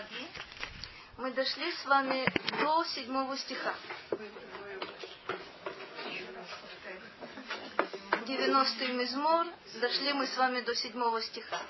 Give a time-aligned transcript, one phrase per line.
[0.00, 0.26] Хаги
[1.18, 2.26] мы дошли с вами
[2.62, 3.74] до седьмого стиха.
[8.26, 9.46] 90-й мизмор,
[9.80, 11.60] дошли мы с вами до седьмого стиха.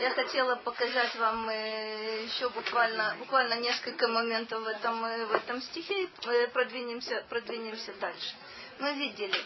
[0.00, 5.62] Я хотела показать вам э, еще буквально, буквально несколько моментов в этом, э, в этом
[5.62, 8.34] стихе и э, продвинемся, продвинемся дальше.
[8.80, 9.42] Мы видели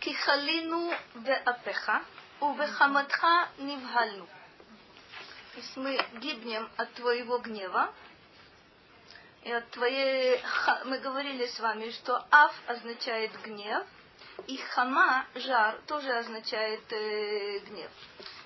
[0.00, 2.02] Кихалину ве апеха,
[2.40, 4.28] увехаматха нивхальну.
[5.58, 7.92] То есть мы гибнем от твоего гнева,
[9.42, 10.40] и от твоей...
[10.84, 13.84] Мы говорили с вами, что аф означает гнев,
[14.46, 17.90] и хама, жар, тоже означает э, гнев.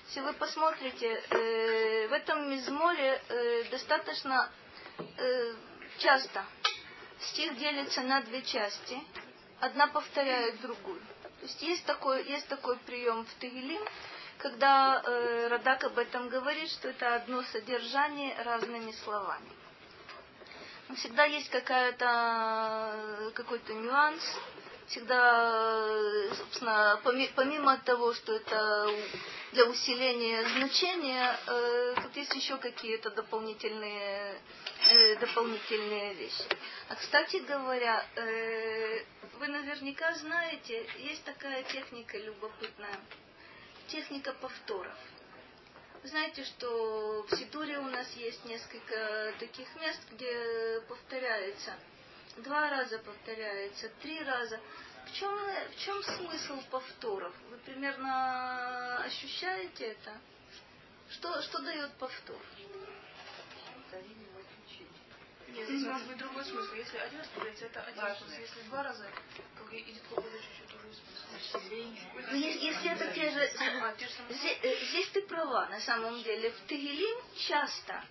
[0.07, 4.49] Если вы посмотрите, э, в этом мизморе э, достаточно
[4.97, 5.53] э,
[5.99, 6.43] часто
[7.19, 8.99] стих делится на две части,
[9.59, 10.99] одна повторяет другую.
[10.99, 13.83] То есть есть такой, есть такой прием в Тегелим,
[14.43, 19.49] когда э, Радак об этом говорит, что это одно содержание разными словами.
[20.89, 24.21] Но всегда есть какая-то, какой-то нюанс,
[24.87, 26.99] всегда, собственно,
[27.35, 28.93] помимо того, что это
[29.53, 34.41] для усиления значения, э, тут есть еще какие-то дополнительные,
[34.89, 36.43] э, дополнительные вещи.
[36.89, 39.03] А, кстати говоря, э,
[39.39, 42.99] вы наверняка знаете, есть такая техника любопытная,
[43.93, 44.97] техника повторов.
[46.01, 51.73] Вы знаете, что в Сидуре у нас есть несколько таких мест, где повторяется–
[52.37, 54.59] два раза повторяется, три раза.
[55.05, 57.33] В чем, в чем смысл повторов?
[57.49, 60.17] Вы примерно ощущаете это?
[61.09, 62.41] Что, что дает повтор?
[65.53, 66.73] Нет, здесь может быть другой смысл.
[66.73, 68.27] Если один раз повторяется, это один Важно.
[68.27, 68.41] смысл.
[68.41, 69.05] Если два раза,
[69.55, 71.13] как идет какой-то чуть-чуть другой смысл.
[72.31, 73.51] Ну, если, если это те же...
[73.59, 73.93] А,
[74.33, 76.51] здесь, э, здесь ты права, на самом деле.
[76.51, 78.03] В Тегелим часто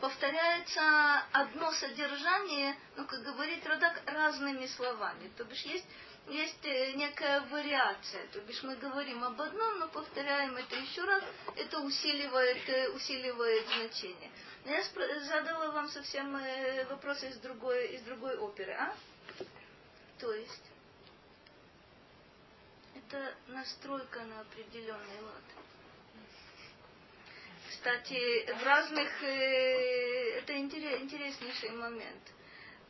[0.00, 5.30] повторяется одно содержание, ну, как говорит Радак, разными словами.
[5.36, 5.86] То бишь есть,
[6.28, 8.26] есть э, некая вариация.
[8.28, 11.22] То бишь мы говорим об одном, но повторяем это еще раз,
[11.56, 14.30] это усиливает, э, усиливает значение.
[14.64, 14.82] Но я
[15.20, 18.94] задала вам совсем э, вопросы из другой, из другой оперы, а?
[20.18, 20.64] То есть,
[22.94, 25.42] это настройка на определенный лад
[27.80, 29.22] кстати, в разных...
[29.22, 32.22] Э, это интереснейший момент.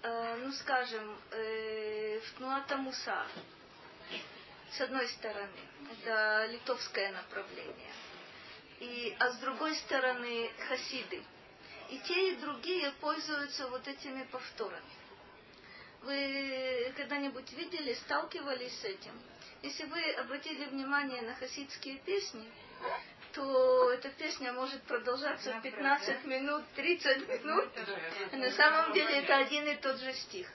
[0.03, 3.25] Э, ну, скажем, в Тнуата Муса,
[4.73, 5.61] с одной стороны,
[5.93, 7.93] это литовское направление,
[8.81, 11.23] и, а с другой стороны хасиды.
[11.91, 14.83] И те, и другие пользуются вот этими повторами.
[16.03, 19.13] Вы когда-нибудь видели, сталкивались с этим?
[19.63, 22.49] Если вы обратили внимание на хасидские песни,
[23.33, 27.69] то эта песня может продолжаться 15 минут, 30 минут.
[28.33, 30.49] На самом деле это один и тот же стих.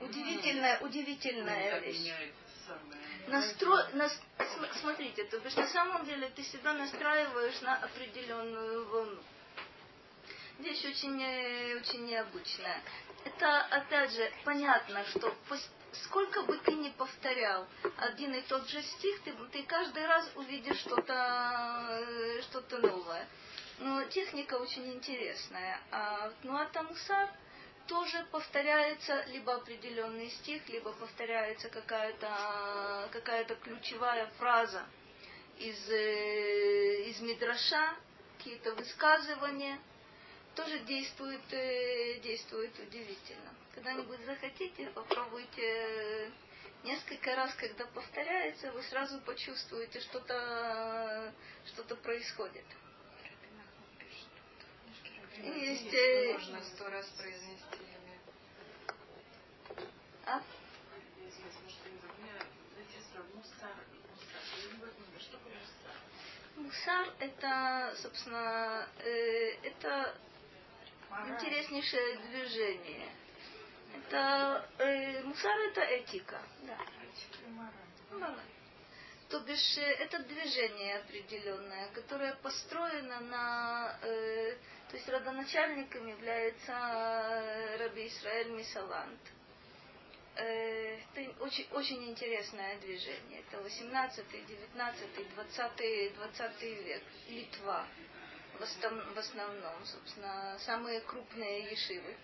[0.00, 2.12] Удивительная, удивительная вещь.
[3.26, 3.88] Настро...
[3.94, 4.18] Нас...
[4.80, 9.20] Смотрите, то есть на самом деле ты себя настраиваешь на определенную волну.
[10.58, 12.80] Вещь очень, э, очень необычная.
[13.24, 15.34] Это, опять же, понятно, что
[16.04, 17.66] сколько бы ты ни повторял
[17.96, 23.26] один и тот же стих, ты, ты каждый раз увидишь что-то э, что новое.
[23.80, 25.80] Но техника очень интересная.
[25.90, 27.28] А, ну а Тамусар
[27.88, 34.84] тоже повторяется либо определенный стих, либо повторяется какая-то какая ключевая фраза
[35.58, 37.96] из, э, из Мидраша,
[38.38, 39.80] какие-то высказывания–
[40.54, 43.54] тоже действует, э, действует удивительно.
[43.74, 46.30] Когда-нибудь захотите, попробуйте э,
[46.84, 51.32] несколько раз, когда повторяется, вы сразу почувствуете, что-то
[51.66, 52.64] что происходит.
[55.42, 56.32] Есть, э...
[56.34, 58.18] Можно сто раз произнести имя.
[60.26, 60.42] А?
[66.56, 70.14] Мусар это, собственно, э, это
[71.28, 73.12] интереснейшее движение.
[73.96, 76.40] Это э, мусар это этика.
[76.62, 76.78] Да.
[78.10, 78.34] Мораль.
[79.28, 83.98] То бишь э, это движение определенное, которое построено на...
[84.02, 84.56] Э,
[84.90, 89.20] то есть родоначальником является э, Раби Исраэль Мисалант.
[90.36, 93.40] Э, это очень, очень интересное движение.
[93.48, 97.02] Это 18, 19, 20, 20 век.
[97.28, 97.86] Литва
[98.58, 102.16] в основном, собственно, самые крупные ешивы.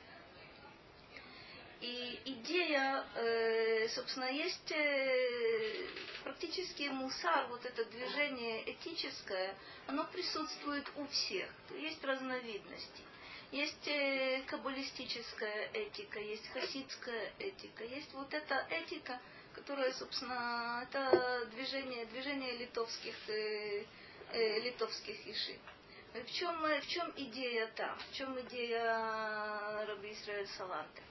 [1.81, 5.87] И идея, э, собственно, есть э,
[6.25, 9.55] практически мусар, вот это движение этическое,
[9.87, 11.49] оно присутствует у всех,
[11.79, 13.03] есть разновидности.
[13.51, 19.19] Есть э, каббалистическая этика, есть хасидская этика, есть вот эта этика,
[19.55, 23.15] которая, собственно, это движение, движение литовских,
[24.33, 25.59] литовских иши.
[26.13, 27.97] В чем, в чем идея там?
[27.99, 31.03] В чем идея Раби Исраэль Саланты?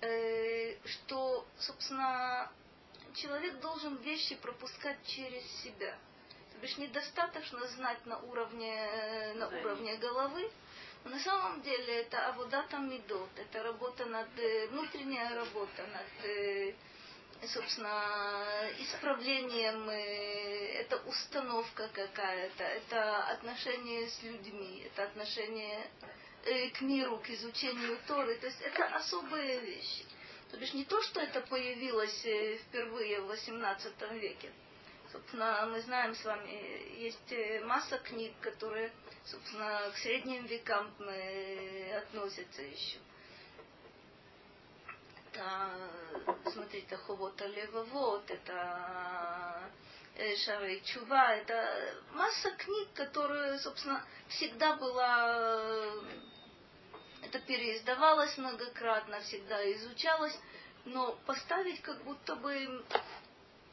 [0.00, 2.50] Э, что, собственно,
[3.14, 5.94] человек должен вещи пропускать через себя.
[6.60, 10.50] То есть недостаточно знать на уровне, э, на уровне головы,
[11.04, 16.74] но на самом деле это аводата мидот, это работа над, э, внутренняя работа над, э,
[17.46, 25.90] собственно, исправлением, это установка какая-то, это отношение с людьми, это отношение
[26.74, 28.36] к миру, к изучению Торы.
[28.36, 30.04] То есть это особые вещи.
[30.50, 32.26] То бишь не то, что это появилось
[32.66, 34.50] впервые в XVIII веке,
[35.12, 38.92] Собственно, мы знаем с вами, есть э, масса книг, которые,
[39.24, 42.98] собственно, к средним векам э, относятся еще.
[45.32, 49.70] Это, смотрите, Ховота Левовод, это
[50.16, 55.94] э, Шары Чува, это масса книг, которые, собственно, всегда была,
[57.22, 60.36] это переиздавалось многократно, всегда изучалось,
[60.84, 62.84] но поставить как будто бы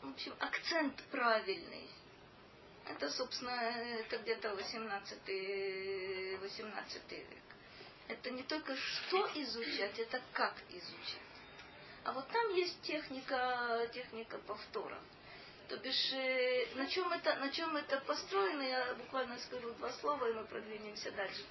[0.01, 1.89] в общем, акцент правильный.
[2.87, 7.27] Это, собственно, это где-то 18, 18 век.
[8.07, 11.26] Это не только что изучать, это как изучать.
[12.07, 14.97] А вот там есть техника, техника повтора.
[15.67, 20.29] То бишь, э, на чем, это, на чем это построено, я буквально скажу два слова,
[20.29, 21.43] и мы продвинемся дальше.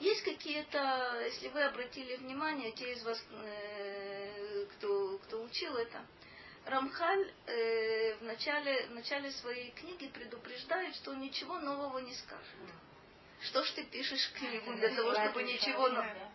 [0.00, 6.04] Есть какие-то, если вы обратили внимание, те из вас, э, кто, кто учил это,
[6.66, 12.56] Рамхаль э, в, начале, в начале своей книги предупреждает, что он ничего нового не скажет.
[13.42, 16.31] Что ж ты пишешь книгу для того, чтобы ничего нового...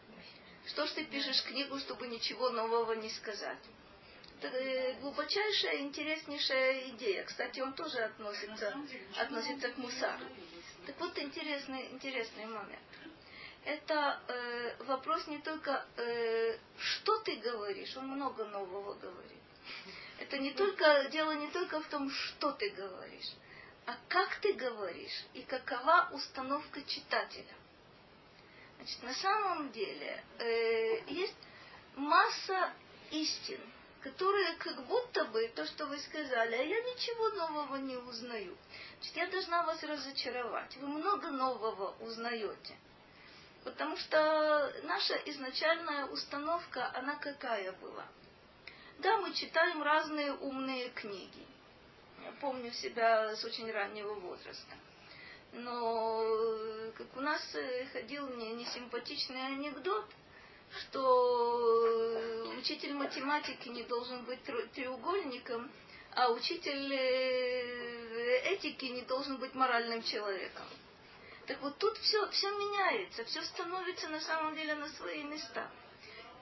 [0.67, 3.63] Что ж ты пишешь книгу, чтобы ничего нового не сказать?
[4.41, 7.23] Это э, глубочайшая, интереснейшая идея.
[7.23, 8.75] Кстати, он тоже относится,
[9.17, 10.25] относится к мусару.
[10.85, 12.81] Так вот, интересный, интересный момент.
[13.65, 19.37] Это э, вопрос не только, э, что ты говоришь, он много нового говорит
[20.19, 23.31] это не только, дело не только в том, что ты говоришь,
[23.85, 27.55] а как ты говоришь и какова установка читателя.
[28.77, 31.35] Значит, на самом деле э, есть
[31.95, 32.74] масса
[33.12, 33.59] истин,
[34.01, 38.56] которые как будто бы то, что вы сказали, а я ничего нового не узнаю.
[39.00, 40.75] Значит, я должна вас разочаровать.
[40.77, 42.77] Вы много нового узнаете.
[43.63, 48.06] Потому что наша изначальная установка, она какая была?
[49.00, 51.45] Да, мы читаем разные умные книги.
[52.24, 54.75] Я помню себя с очень раннего возраста.
[55.53, 60.05] Но как у нас э, ходил мне несимпатичный анекдот,
[60.79, 64.39] что учитель математики не должен быть
[64.73, 65.71] треугольником,
[66.15, 70.65] а учитель э, этики не должен быть моральным человеком.
[71.47, 75.69] Так вот тут все, все меняется, все становится на самом деле на свои места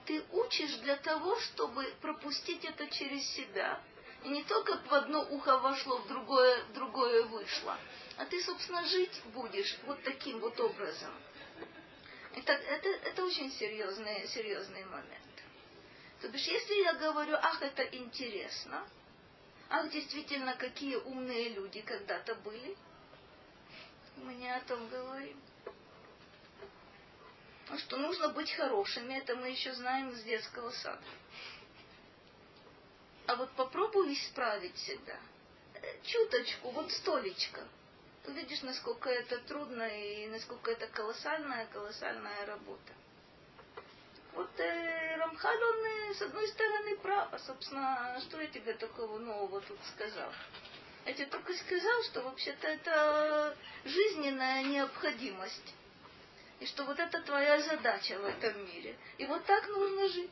[0.06, 3.80] ты учишь для того, чтобы пропустить это через себя.
[4.24, 7.76] И не только в одно ухо вошло, в другое, в другое вышло.
[8.16, 11.12] А ты, собственно, жить будешь вот таким вот образом.
[12.34, 15.22] Это, это, это очень серьезный, серьезный момент.
[16.20, 18.86] То бишь, если я говорю, ах, это интересно,
[19.68, 22.76] ах, действительно, какие умные люди когда-то были,
[24.16, 25.40] мы не о том говорим
[27.78, 31.02] что нужно быть хорошими, это мы еще знаем из детского сада.
[33.26, 35.18] А вот попробуй исправить себя.
[36.04, 37.66] Чуточку, вот столечко.
[38.28, 42.92] Видишь, насколько это трудно и насколько это колоссальная, колоссальная работа.
[44.32, 47.32] Вот э, Рамхаль, он, э, с одной стороны, прав.
[47.32, 50.30] А, собственно, что я тебе такого нового тут сказал?
[51.06, 55.74] Я тебе только сказал, что вообще-то это жизненная необходимость
[56.58, 58.96] и что вот это твоя задача в этом мире.
[59.18, 60.30] И вот так нужно жить.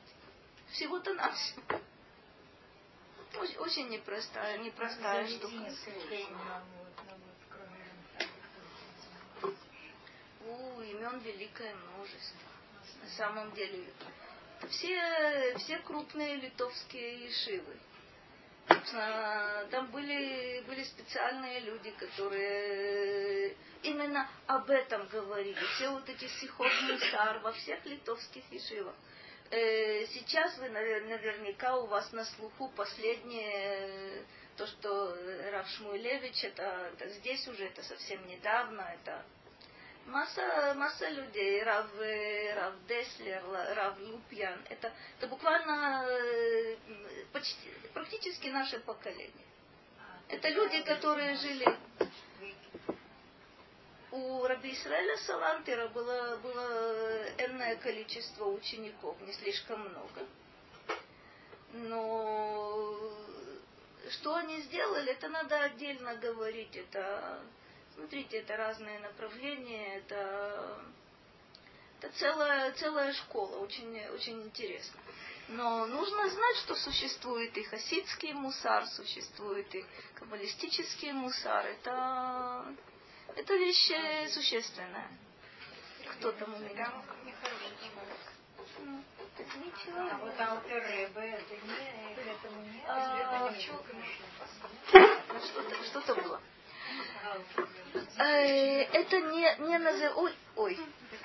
[0.72, 1.62] Всего-то навсего.
[3.38, 5.72] Очень, очень непростая, непростая штука.
[10.46, 12.38] У имен великое множество.
[13.02, 13.84] На самом деле,
[14.68, 17.76] все, все крупные литовские ишивы.
[19.70, 25.58] Там были, были специальные люди, которые именно об этом говорили.
[25.76, 28.94] Все вот эти сихот мусар во всех литовских ешивах.
[29.50, 34.24] Э, сейчас вы наверняка у вас на слуху последнее,
[34.56, 35.16] то, что
[35.52, 39.24] Раф Шмуэлевич, это, это здесь уже, это совсем недавно, это
[40.06, 41.86] Масса, масса людей, Рав,
[42.56, 43.42] Рав Деслер,
[43.74, 46.76] Рав Лупьян, это, это буквально э,
[47.32, 49.32] почти, практически наше поколение.
[50.28, 51.66] Это люди, которые жили
[54.14, 60.26] у Раби Исраэля Салантера было, было энное количество учеников, не слишком много.
[61.72, 62.96] Но
[64.10, 66.76] что они сделали, это надо отдельно говорить.
[66.76, 67.42] Это,
[67.94, 70.84] смотрите, это разные направления, это,
[72.00, 75.00] это целая, целая школа, очень, очень интересно.
[75.48, 79.84] Но нужно знать, что существует и хасидский мусар, существует и
[80.14, 81.66] каббалистический мусар.
[81.66, 82.74] Это
[83.36, 85.08] это вещь э, существенная.
[86.12, 86.92] Кто там у меня?
[88.84, 89.02] Ну,
[89.36, 89.98] это ничего.
[89.98, 93.52] А вот Алтеребе, это не, к этому не, а,
[95.40, 96.40] что-то, что-то было.
[98.16, 100.78] Э, это не, не называется, ой, ой,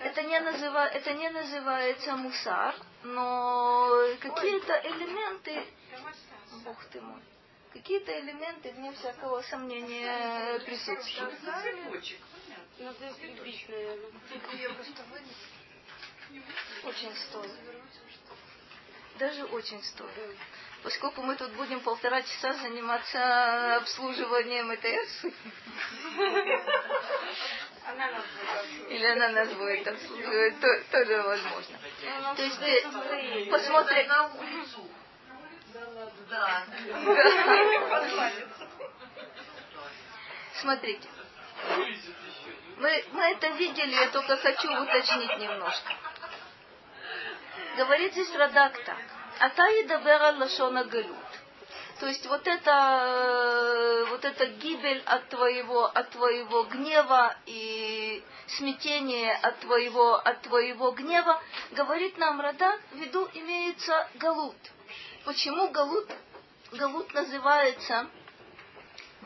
[0.04, 3.90] это не, называ, это не называется мусар, но
[4.20, 5.64] какие-то элементы,
[6.64, 7.22] бог ты мой,
[7.74, 11.34] какие-то элементы, вне всякого сомнения, присутствуют.
[16.84, 17.52] Очень стоит.
[19.20, 20.38] Даже очень стоит.
[20.84, 25.26] Поскольку мы тут будем полтора часа заниматься обслуживанием ЭТС,
[28.90, 31.78] или она нас будет обслуживать, то, тоже возможно.
[32.36, 34.08] То есть посмотрим.
[36.30, 36.64] Да.
[40.54, 41.08] Смотрите.
[42.78, 45.94] Мы, мы это видели, я только хочу уточнить немножко.
[47.78, 49.19] Говорит здесь Радак так.
[49.40, 51.16] Атай дабера лашона галют.
[52.00, 59.60] То есть вот это, вот это гибель от твоего, от твоего гнева и смятение от
[59.60, 61.42] твоего, от твоего гнева,
[61.72, 64.58] говорит нам Радак, в виду имеется галут.
[65.26, 66.10] Почему Галут,
[66.72, 68.10] Галут называется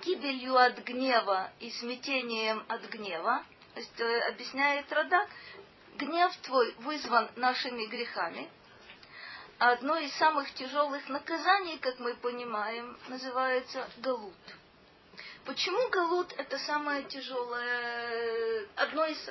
[0.03, 3.43] гибелью от гнева и смятением от гнева?
[3.73, 5.29] То есть э, объясняет Радак,
[5.95, 8.49] гнев твой вызван нашими грехами.
[9.65, 14.35] Одно из самых тяжелых наказаний, как мы понимаем, называется Галут.
[15.45, 19.29] Почему Галут это самое тяжелое, одно из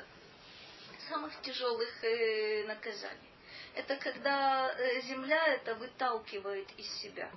[1.10, 3.28] самых тяжелых э, наказаний?
[3.74, 7.30] это когда э, земля это выталкивает из себя.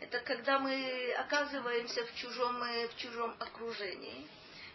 [0.00, 4.26] Это когда мы оказываемся в чужом, э, в чужом окружении.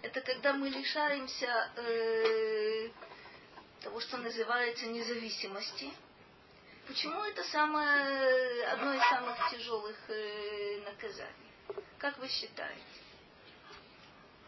[0.03, 2.89] Это когда мы лишаемся э,
[3.81, 5.91] того, что называется независимости.
[6.87, 11.53] Почему это самое, одно из самых тяжелых э, наказаний?
[11.97, 12.81] Как вы считаете?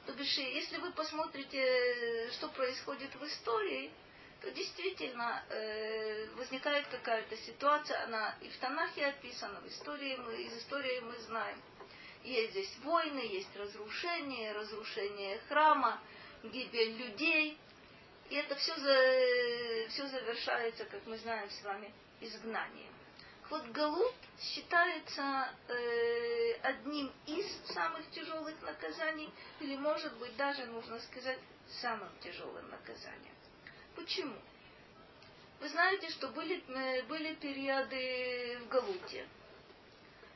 [0.06, 3.90] То бишь, если вы посмотрите, что происходит в истории,
[4.42, 10.58] то действительно э, возникает какая-то ситуация, она и в Танахе описана, в истории мы, из
[10.58, 11.62] истории мы знаем.
[12.26, 16.02] Есть здесь войны, есть разрушение, разрушение храма,
[16.44, 17.58] гибель людей.
[18.30, 22.94] И это все, за, все завершается, как мы знаем с вами, изгнанием.
[23.50, 31.40] Вот Галут считается э, одним из самых тяжелых наказаний, или, может быть, даже, нужно сказать,
[31.82, 33.36] самым тяжелым наказанием.
[33.96, 34.36] Почему?
[35.60, 39.28] Вы знаете, что были, э, были периоды в Галуте,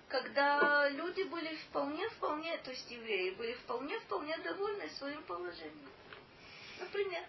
[0.08, 5.90] когда люди были вполне-вполне, то есть евреи были вполне-вполне довольны своим положением.
[6.80, 7.24] Например.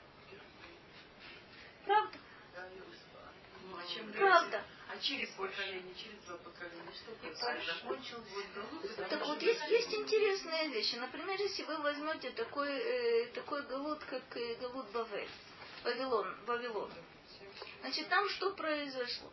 [1.85, 2.19] Правда?
[4.19, 4.65] Правда.
[4.89, 9.09] А через поколение, через два поколения, что происходит?
[9.09, 10.97] Так вот, есть, есть интересные вещи.
[10.97, 15.29] Например, если вы возьмете такой, э, такой галут, как э, галут Бавель,
[15.85, 16.93] Вавилон, Вавилон.
[17.83, 19.31] Значит, там что произошло?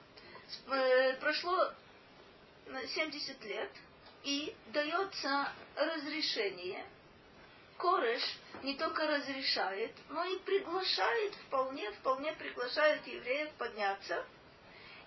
[0.68, 1.74] Э, прошло
[2.96, 3.72] 70 лет,
[4.24, 6.86] и дается разрешение.
[7.78, 8.22] Кореш
[8.64, 14.26] не только разрешает, но и приглашает, вполне, вполне приглашает евреев подняться,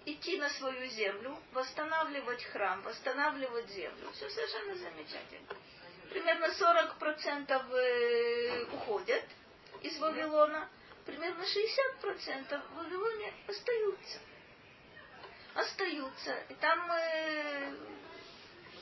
[0.04, 4.10] идти на свою землю, восстанавливать храм, восстанавливать землю.
[4.12, 5.48] Все совершенно замечательно.
[6.10, 9.24] Примерно 40% э, уходят
[9.82, 10.68] из Вавилона,
[11.06, 14.18] примерно 60% в Вавилоне остаются.
[15.54, 16.34] Остаются.
[16.48, 17.74] И там э,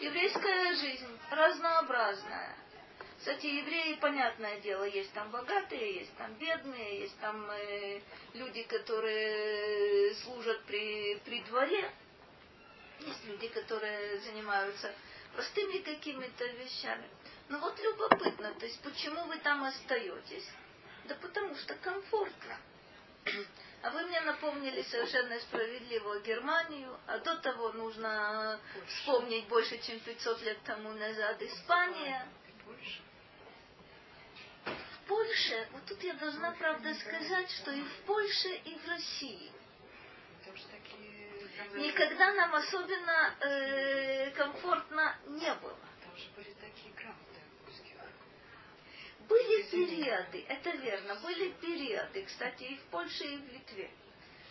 [0.01, 2.57] еврейская жизнь разнообразная.
[3.19, 8.01] Кстати, евреи, понятное дело, есть там богатые, есть там бедные, есть там э,
[8.35, 11.91] люди, которые служат при, при дворе,
[13.01, 14.95] есть люди, которые занимаются
[15.35, 17.09] простыми какими-то вещами.
[17.49, 20.49] Но вот любопытно, то есть почему вы там остаетесь?
[21.05, 22.57] Да потому что комфортно.
[23.83, 30.43] А вы мне напомнили совершенно справедливо Германию, а до того нужно вспомнить больше, чем 500
[30.43, 32.29] лет тому назад Испания.
[32.67, 33.08] В
[35.09, 39.51] Польше, вот тут я должна правда сказать, что и в Польше, и в России
[41.77, 45.79] никогда нам особенно э, комфортно не было.
[46.05, 47.41] Там же были такие грамоты
[49.29, 53.91] Были периоды, это верно, были периоды, кстати, и в Польше, и в Литве,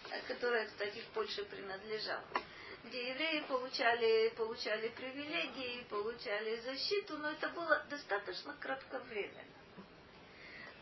[0.09, 2.27] э, которая, кстати, в Польше принадлежала,
[2.83, 9.56] где евреи получали, получали привилегии, получали защиту, но это было достаточно кратковременно.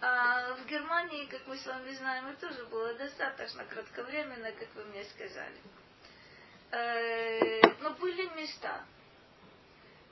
[0.01, 4.83] А в Германии, как мы с вами знаем, это тоже было достаточно кратковременно, как вы
[4.85, 5.61] мне сказали.
[6.71, 8.83] Э, но были места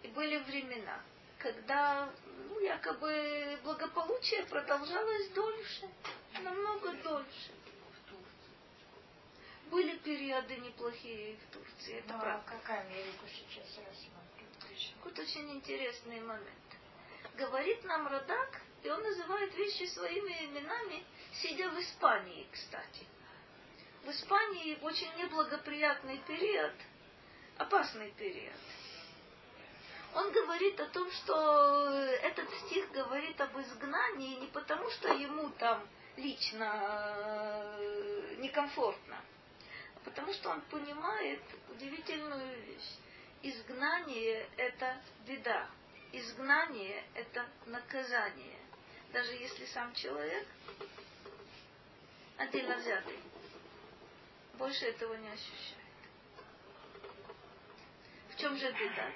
[0.02, 1.02] и были времена,
[1.38, 2.10] когда
[2.50, 5.90] ну, якобы благополучие продолжалось дольше,
[6.42, 7.52] намного дольше.
[9.70, 12.44] Были периоды неплохие в Турции, это ну, правда.
[12.46, 14.94] А как Америку сейчас рассматривают?
[15.04, 16.48] Вот очень интересный момент.
[17.36, 21.04] Говорит нам Радак, и он называет вещи своими именами,
[21.42, 23.08] сидя в Испании, кстати
[24.04, 26.74] в Испании очень неблагоприятный период,
[27.58, 28.54] опасный период.
[30.13, 31.90] Он говорит о том, что
[32.22, 35.88] этот стих говорит об изгнании не потому, что ему там
[36.18, 39.18] лично э, некомфортно,
[39.96, 42.98] а потому что он понимает удивительную вещь.
[43.42, 45.68] Изгнание– это беда.
[46.12, 48.60] Изгнание– это наказание.
[49.13, 50.48] Даже если сам человек
[52.38, 53.20] отдельно взятый
[54.55, 55.77] больше этого не ощущает.
[58.29, 59.12] В чем же беда?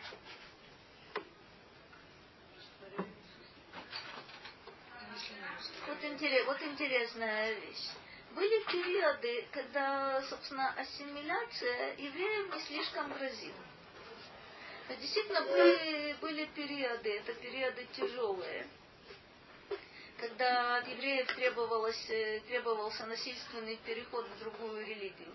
[5.87, 7.89] Вот, интерес, вот интересная вещь.
[8.35, 13.65] Были периоды, когда, собственно, ассимиляция евреям не слишком грозила.
[14.89, 18.67] Действительно, были, были периоды, это периоды тяжелые,
[20.19, 25.33] когда от евреев требовалось, э, требовался насильственный переход в другую религию.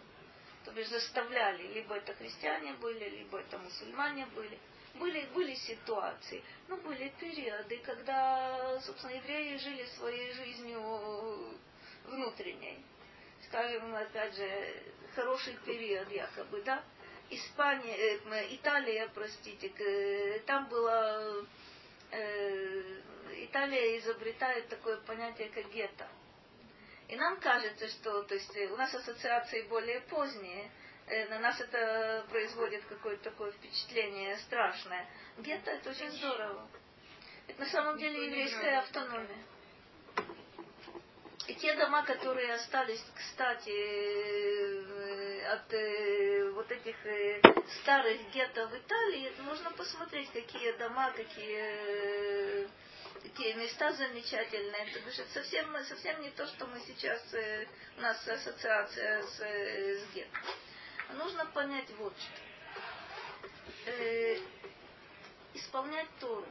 [0.64, 4.59] То есть заставляли, либо это христиане были, либо это мусульмане были.
[4.95, 11.59] Были, были ситуации, но были периоды, когда, собственно, евреи жили своей жизнью
[12.05, 12.85] внутренней.
[13.49, 14.83] Скажем, опять же,
[15.14, 16.83] хороший период якобы, да?
[17.31, 19.71] Испания, э, Италия, простите,
[20.47, 21.47] там было
[22.11, 22.83] э,
[23.44, 26.09] Италия изобретает такое понятие, как гетто.
[27.09, 30.70] И нам кажется, что то есть, у нас ассоциации более поздние,
[31.07, 35.07] э, на нас это производит какое-то такое впечатление страшное.
[35.38, 36.68] Гетто это очень здорово.
[37.48, 39.44] Это на самом деле еврейская автономия.
[41.48, 46.96] И те дома, которые остались, кстати, э, от э, вот этих
[47.81, 52.68] старых гетто в Италии, можно посмотреть, какие дома, какие
[53.22, 54.88] такие места замечательные.
[54.88, 57.66] Это говорит, совсем, совсем не то, что мы сейчас, э,
[57.98, 60.29] у нас ассоциация с, э, с ген.
[61.14, 63.90] Нужно понять вот что.
[63.90, 64.38] Э,
[65.55, 66.46] исполнять Тору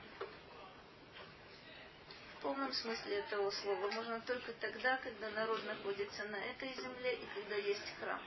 [2.35, 7.25] в полном смысле этого слова можно только тогда, когда народ находится на этой земле и
[7.35, 8.21] когда есть храм.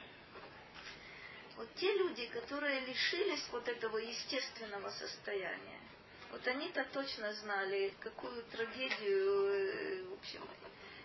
[1.56, 5.80] Вот те люди, которые лишились вот этого естественного состояния,
[6.34, 10.40] вот они-то точно знали, какую трагедию, э, в общем,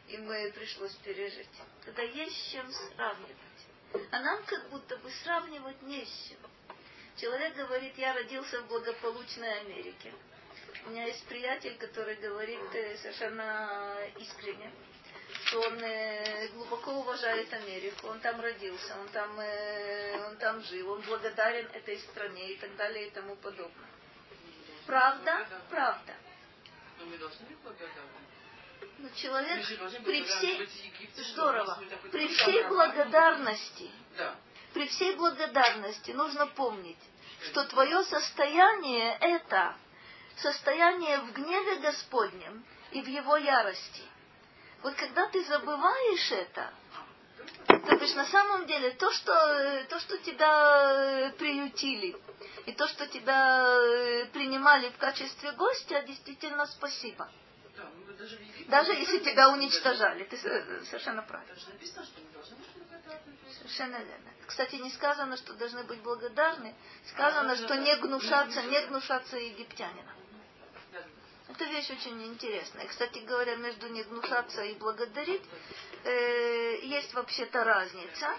[0.07, 1.47] им пришлось пережить.
[1.85, 3.35] Когда есть с чем сравнивать.
[4.11, 6.37] А нам как будто бы сравнивать не с чем.
[7.17, 10.11] Человек говорит, я родился в благополучной Америке.
[10.87, 14.71] У меня есть приятель, который говорит э, совершенно искренне,
[15.45, 19.37] что он э, глубоко уважает Америку, он там родился, он там,
[20.27, 23.98] он там жил, он благодарен этой стране и так далее и тому подобное.
[24.89, 26.15] Правда, правда.
[26.97, 28.09] Но мы должны быть благодарны.
[28.97, 29.63] Но человек
[30.03, 30.67] при всей
[31.31, 31.79] здорово,
[32.11, 34.35] при всей благодарности, да.
[34.73, 36.97] при всей благодарности нужно помнить,
[37.43, 39.75] что твое состояние это
[40.37, 44.01] состояние в гневе Господнем и в его ярости.
[44.81, 46.73] Вот когда ты забываешь это,
[47.87, 52.15] то бишь на самом деле то, что, то, что тебя приютили,
[52.65, 57.29] и то, что тебя э, принимали в качестве гостя, действительно спасибо.
[57.75, 58.37] Да, мы даже,
[58.67, 60.23] даже если тебя уничтожали.
[60.25, 61.41] Ты совершенно прав.
[61.71, 62.05] написано.
[63.57, 64.31] Совершенно верно.
[64.45, 66.75] Кстати, не сказано, что должны быть благодарны.
[67.11, 70.13] Сказано, что не гнушаться, не гнушаться египтянина.
[71.59, 72.87] Это вещь очень интересная.
[72.87, 75.43] Кстати говоря, между не гнушаться и благодарить
[76.05, 78.37] э, есть вообще-то разница.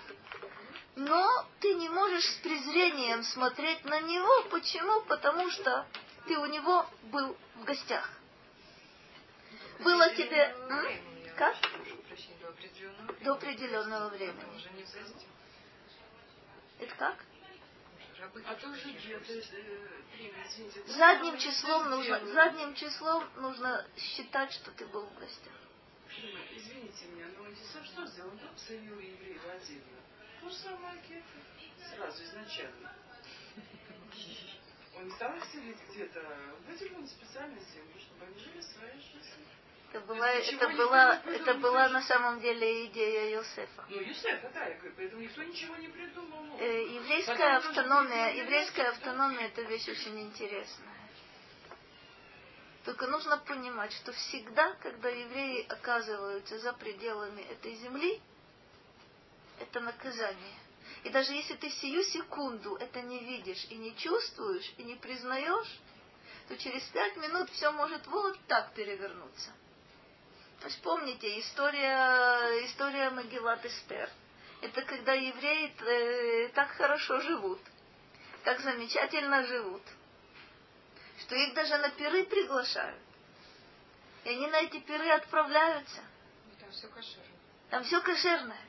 [0.97, 4.49] Но ты не можешь с презрением смотреть на него.
[4.51, 5.03] Почему?
[5.03, 5.87] Потому что
[6.27, 8.09] ты у него был в гостях.
[9.81, 10.55] Было тебе...
[10.71, 11.37] М?
[11.37, 11.57] Как?
[13.23, 14.67] До определенного времени.
[16.79, 17.17] Это как?
[20.87, 25.53] Задним самое числом нужно, задним числом нужно считать, что ты был в гостях.
[26.51, 28.33] Извините меня, но Антисов что сделал?
[28.33, 30.01] Он обсоединил евреев отдельно.
[30.43, 31.25] Же самое.
[31.95, 32.93] Сразу, изначально.
[34.97, 36.21] Он не стал их селить где-то.
[36.21, 39.47] Он выделил специально землю, чтобы они жили своей жизнью.
[39.93, 43.85] Это была, это была, это была на самом деле идея Йосефа.
[43.89, 46.59] Ну, Юсефа, да, поэтому никто ничего не придумал.
[46.61, 50.95] Э, еврейская Потом автономия, еврейская автономия это вещь очень интересная.
[52.85, 58.21] Только нужно понимать, что всегда, когда евреи оказываются за пределами этой земли,
[59.59, 60.55] это наказание.
[61.03, 65.81] И даже если ты сию секунду это не видишь и не чувствуешь, и не признаешь,
[66.49, 69.51] то через пять минут все может вот так перевернуться.
[70.61, 74.11] То есть помните, история, история Магеллат Эстер.
[74.61, 77.61] Это когда евреи э, так хорошо живут,
[78.45, 79.83] так замечательно живут,
[81.21, 83.01] что их даже на пиры приглашают.
[84.25, 86.03] И они на эти пиры отправляются.
[86.61, 87.25] Там все кошерно.
[87.71, 88.61] Там все кошерное.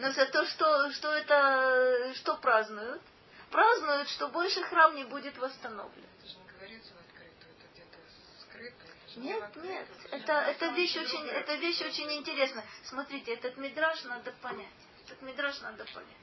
[0.00, 3.02] Но за то, что, что это, что празднуют?
[3.50, 6.04] Празднуют, что больше храм не будет восстановлен.
[6.18, 7.98] Это же не говорится в открытую, это где-то
[8.42, 8.84] скрыто.
[8.84, 12.64] Это же не в Нет, нет, это это, вещь очень, это вещь очень интересная.
[12.84, 14.68] Смотрите, этот мидраж надо понять.
[15.04, 16.16] Этот мидраж надо понять.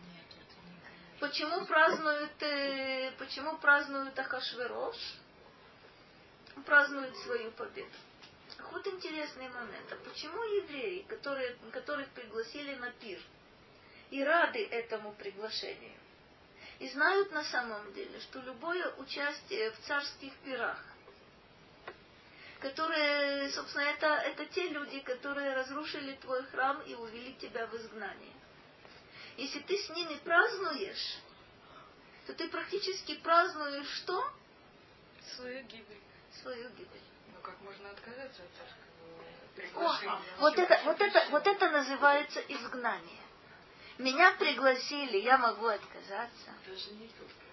[1.19, 4.95] Почему празднуют, э, почему празднуют Ахашверош?
[6.65, 7.95] Празднуют свою победу.
[8.71, 9.91] Вот интересный момент.
[9.91, 13.19] А почему евреи, которые, которых пригласили на пир,
[14.09, 15.97] и рады этому приглашению,
[16.79, 20.83] и знают на самом деле, что любое участие в царских пирах,
[22.65, 28.33] которые, собственно, это, это те люди, которые разрушили твой храм и увели тебя в изгнание.
[29.37, 31.19] Если ты с ними празднуешь,
[32.25, 34.33] то ты практически празднуешь что?
[35.35, 36.01] Свою гибель.
[36.41, 37.05] Свою гибель.
[37.27, 43.21] Ну как можно отказаться от царского О, вот это, вот это, вот это называется изгнание.
[43.99, 46.51] Меня пригласили, я могу отказаться.
[46.65, 47.44] Даже не только.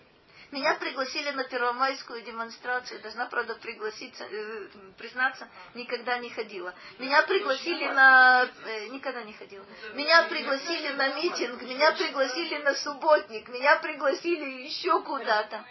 [0.52, 6.74] Меня пригласили на первомайскую демонстрацию, должна, правда, пригласиться, э, признаться, никогда не ходила.
[6.98, 8.44] Меня пригласили на...
[8.66, 9.64] э, никогда не ходила.
[9.94, 15.64] Меня пригласили на митинг, меня пригласили на субботник, меня пригласили еще куда-то.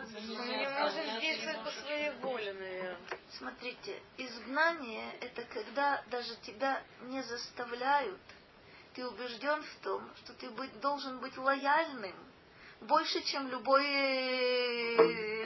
[0.00, 2.96] Мы не можем действовать по своей воле.
[3.36, 8.22] Смотрите, изгнание это когда даже тебя не заставляют.
[8.94, 12.27] Ты убежден в том, что ты быть, должен быть лояльным
[12.82, 13.84] больше, чем любой,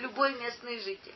[0.01, 1.15] любой местный житель.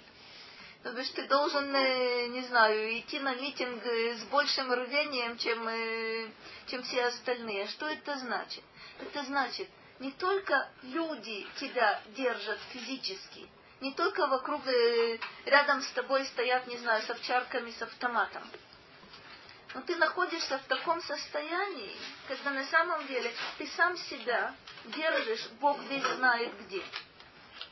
[0.86, 5.66] То бишь ты должен, э, не знаю, идти на митинг э, с большим рвением, чем,
[5.66, 6.28] э,
[6.66, 7.66] чем все остальные.
[7.66, 8.62] Что это значит?
[9.00, 13.48] Это значит, не только люди тебя держат физически,
[13.80, 14.62] не только вокруг,
[15.44, 18.44] рядом с тобой стоят, не знаю, с овчарками, с автоматом.
[19.76, 21.94] Но ты находишься в таком состоянии,
[22.28, 24.54] когда на самом деле ты сам себя
[24.86, 26.82] держишь, Бог весь знает где.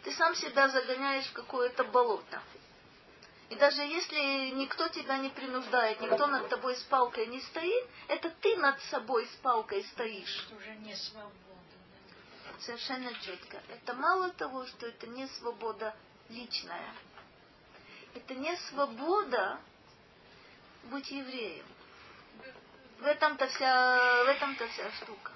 [0.02, 2.42] Ты сам себя загоняешь в какое-то болото.
[3.48, 8.28] И даже если никто тебя не принуждает, никто над тобой с палкой не стоит, это
[8.28, 10.44] ты над собой с палкой стоишь.
[10.46, 11.32] Это уже не свобода.
[12.44, 12.60] да.
[12.60, 13.62] Совершенно четко.
[13.70, 15.96] Это мало того, что это не свобода
[16.28, 16.92] личная.
[18.14, 19.58] Это не свобода
[20.90, 21.64] быть евреем.
[23.04, 25.32] В этом-то вся, в этом-то вся штука.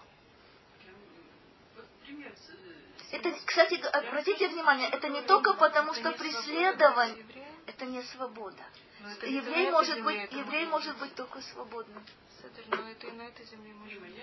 [3.11, 7.27] Это, кстати, обратите внимание, это не только потому, что преследование,
[7.67, 8.63] это не свобода.
[9.05, 12.03] Это Еврей может быть, еврей может быть только свободным.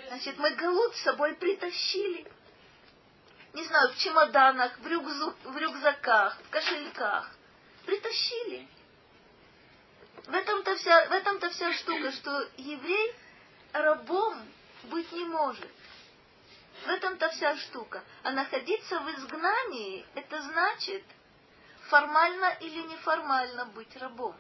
[0.08, 2.26] Значит, мы галут с собой притащили.
[3.54, 7.32] Не знаю, в чемоданах, в, рюкзу- в рюкзаках, в кошельках.
[7.86, 8.68] Притащили.
[10.26, 13.14] В этом-то вся, в этом-то вся штука, что еврей
[13.84, 14.48] рабом
[14.84, 15.70] быть не может.
[16.86, 18.04] В этом-то вся штука.
[18.24, 21.04] А находиться в изгнании, это значит
[21.90, 24.36] формально или неформально быть рабом.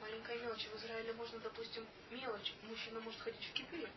[0.00, 0.66] Маленькая мелочь.
[0.66, 2.52] В Израиле можно, допустим, мелочь.
[2.68, 3.88] Мужчина может ходить в кипе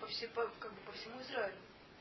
[0.00, 1.56] по, все, по, как бы по всему Израилю.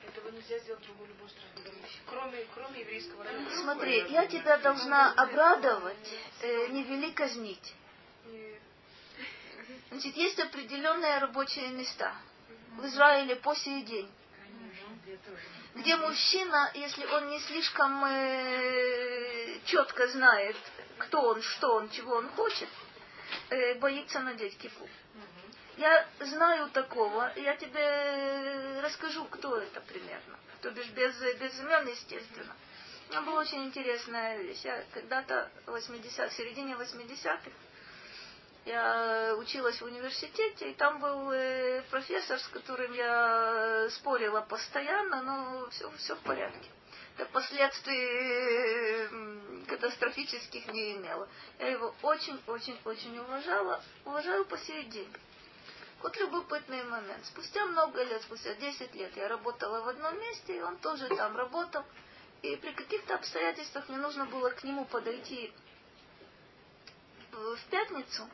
[0.07, 1.71] Этого нельзя сделать в другой любой стране.
[2.09, 3.49] Кроме, кроме еврейского района.
[3.61, 6.09] Смотри, я тебя должна обрадовать,
[6.41, 7.73] э, не вели казнить.
[8.25, 8.59] Не-
[9.89, 12.13] Значит, есть определенные рабочие места
[12.77, 14.09] в Израиле по сей день,
[15.75, 20.55] где мужчина, если он не слишком э, четко знает,
[20.97, 22.69] кто он, что он, чего он хочет,
[23.49, 24.87] э, боится надеть кипу.
[25.77, 30.37] Я знаю такого, я тебе расскажу, кто это примерно.
[30.61, 32.55] То бишь без, без имен, естественно.
[33.09, 34.61] Но была очень интересная вещь.
[34.63, 37.51] Я когда-то в 80 в середине 80-х
[38.65, 45.69] я училась в университете, и там был э, профессор, с которым я спорила постоянно, но
[45.69, 46.69] все, все в порядке.
[47.17, 51.27] Это последствий э, катастрофических не имело.
[51.59, 55.11] Я его очень-очень-очень уважала, уважаю по сей день.
[56.01, 57.25] Вот любопытный момент.
[57.25, 61.35] Спустя много лет, спустя 10 лет я работала в одном месте, и он тоже там
[61.35, 61.83] работал.
[62.41, 65.53] И при каких-то обстоятельствах мне нужно было к нему подойти
[67.31, 68.29] в пятницу,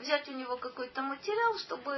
[0.00, 1.92] взять у него какой-то материал, чтобы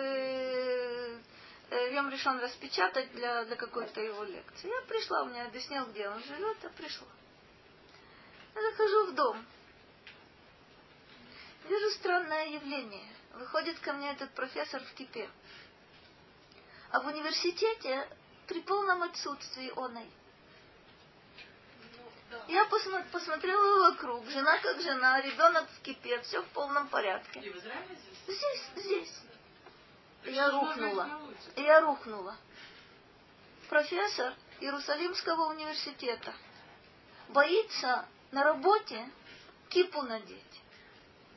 [1.70, 4.68] э, Йом решен распечатать для, для какой-то его лекции.
[4.68, 7.08] Я пришла, он мне объяснил, где он живет, я пришла.
[8.54, 9.46] Я захожу в дом.
[11.68, 13.08] Вижу странное явление.
[13.34, 15.30] Выходит ко мне этот профессор в кипе.
[16.90, 18.08] А в университете
[18.46, 20.10] при полном отсутствии оной.
[22.48, 27.40] Я посмо- посмотрела вокруг, жена как жена, ребенок в кипе, все в полном порядке.
[27.40, 28.36] И в Израиле здесь?
[28.36, 29.20] Здесь, здесь.
[30.24, 31.20] Так Я рухнула.
[31.56, 32.36] Я рухнула.
[33.68, 36.32] Профессор Иерусалимского университета
[37.28, 39.08] боится на работе
[39.68, 40.61] кипу надеть.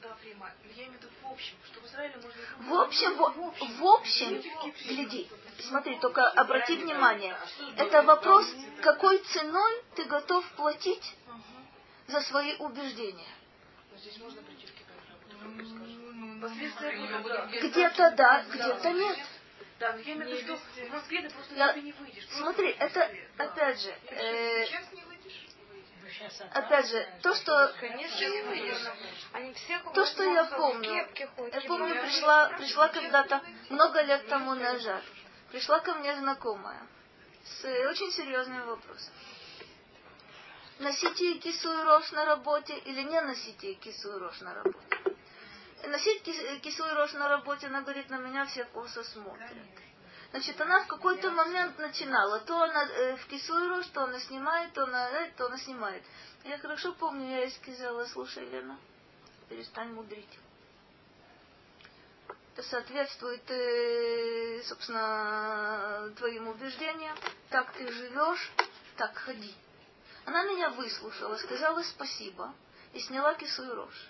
[0.06, 2.70] Я имею в виду в общем, что в Израиле можно...
[2.70, 4.42] В общем, в, в общем,
[4.88, 5.28] гляди,
[5.60, 7.36] смотри, только обрати внимание,
[7.78, 8.46] это вопрос,
[8.82, 11.16] какой ценой ты готов платить
[12.08, 13.30] за свои убеждения.
[13.92, 14.96] Но здесь можно прийти в Китай
[15.42, 16.42] работать, скажем.
[16.42, 17.70] Последствия Ну.
[17.70, 19.18] Где-то да, где-то нет.
[19.80, 22.28] Да, но я имею в виду, что в Москве ты просто Я- тебе не выйдешь.
[22.28, 25.05] Просто Смотри, это, опять же, э, Сейчас не выйдешь?
[26.52, 27.74] Опять же, то, что
[29.94, 31.08] То, что я помню,
[31.54, 35.04] я помню, пришла, пришла когда-то, много лет тому назад,
[35.52, 36.82] пришла ко мне знакомая
[37.44, 39.14] с э, очень серьезным вопросом.
[40.80, 44.78] Носите кису и рожь на работе или не носите кису и рожь на работе?
[45.88, 49.52] Носить кис- кису и рожь на работе, она говорит, на меня все косо смотрят.
[50.36, 52.42] Значит, она в какой-то момент начинала.
[52.42, 55.58] То она э, в кису и рожь, то она снимает, то она, э, то она
[55.58, 56.04] снимает.
[56.44, 58.78] Я хорошо помню, я ей сказала, слушай, Лена,
[59.48, 60.38] перестань мудрить.
[62.54, 67.16] Это соответствует, э, собственно, твоим убеждениям.
[67.50, 68.52] Так ты живешь,
[68.98, 69.56] так ходи.
[70.26, 72.54] Она меня выслушала, сказала спасибо
[72.92, 74.10] и сняла кису и рожь.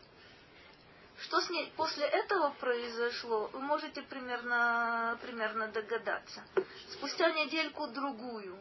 [1.26, 6.44] Что с ней после этого произошло, вы можете примерно, примерно догадаться.
[6.92, 8.56] Спустя недельку-другую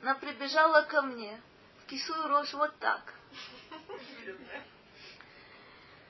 [0.00, 1.38] она прибежала ко мне
[1.82, 3.02] в кису и рожь вот так.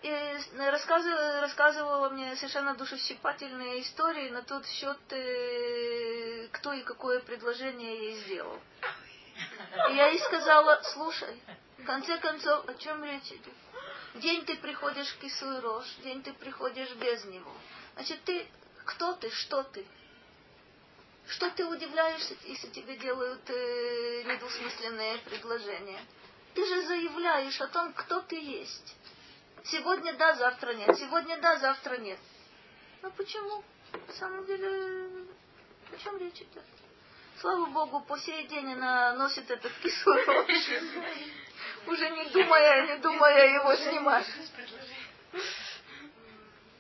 [0.03, 8.11] И рассказывала, рассказывала мне совершенно душещипательные истории на тот счет, э, кто и какое предложение
[8.11, 8.61] ей сделал.
[9.91, 11.43] И я ей сказала, слушай,
[11.79, 13.55] в конце концов, о чем речь идет?
[14.15, 17.53] День ты приходишь и рожь, день ты приходишь без него.
[17.95, 18.47] Значит, ты,
[18.85, 19.87] кто ты, что ты?
[21.29, 26.01] Что ты удивляешься, если тебе делают э, недвусмысленные предложения?
[26.55, 28.97] Ты же заявляешь о том, кто ты есть.
[29.65, 30.99] Сегодня да, завтра нет.
[30.99, 32.19] Сегодня да, завтра нет.
[33.03, 33.63] Ну почему?
[34.09, 35.27] На самом деле,
[35.93, 36.65] о чем речь идет?
[37.41, 40.49] Слава Богу, по сей день она носит этот кислород.
[41.91, 44.27] Уже не думая, не думая его снимать.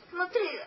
[0.08, 0.60] Смотри,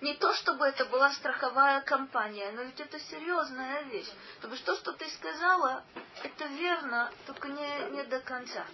[0.00, 4.10] не то чтобы это была страховая компания, но ведь это серьезная вещь.
[4.36, 5.84] Потому что то, что ты сказала,
[6.24, 8.66] это верно, только не, не до конца.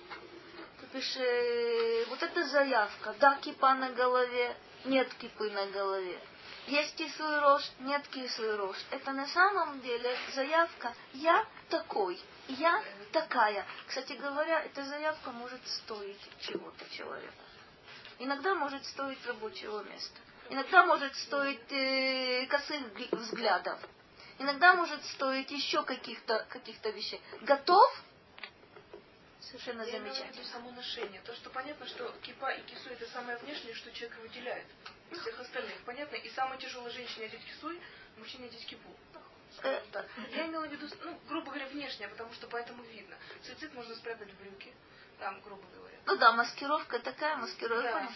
[0.81, 4.57] То бишь, э, вот эта заявка, да, кипа на голове,
[4.87, 6.19] нет кипы на голове.
[6.69, 8.83] Есть кислый рожь, нет кислый рожь.
[8.91, 12.83] Это на самом деле заявка «я такой», «я
[13.13, 13.67] такая».
[13.87, 17.35] Кстати говоря, эта заявка может стоить чего-то человеку.
[18.19, 20.21] Иногда может стоить рабочего места.
[20.49, 22.83] Иногда может стоить э, косых
[23.13, 23.79] взглядов.
[24.39, 27.21] Иногда может стоить еще каких-то каких вещей.
[27.43, 28.03] Готов?
[29.41, 30.45] Совершенно Я замечательно.
[30.45, 31.21] само ношение.
[31.23, 34.67] То, что понятно, что кипа и кису это самое внешнее, что человек выделяет
[35.11, 35.79] из всех остальных.
[35.85, 36.17] Понятно?
[36.17, 37.81] И самое тяжелое женщине одеть кисуй,
[38.19, 38.91] мужчине одеть кипу.
[39.63, 40.07] Э, Так.
[40.33, 43.17] Я имела в виду, ну, грубо говоря, внешнее, потому что поэтому видно.
[43.43, 44.73] Суицид можно спрятать в брюки,
[45.19, 45.97] там, грубо говоря.
[46.07, 47.93] Ну да, маскировка такая, маскировка.
[47.93, 48.09] Да.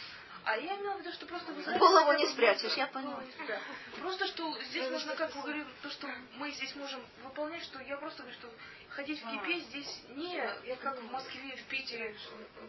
[0.44, 3.22] А я имела в виду, что просто в Израиле Голову не спрячешь, я поняла.
[3.34, 3.62] спрячешь.
[4.00, 7.96] Просто что здесь нужно, как вы говорили, то, что мы здесь можем выполнять, что я
[7.98, 8.50] просто говорю, что
[8.88, 12.16] ходить в кипе здесь не я как в Москве, в Питере,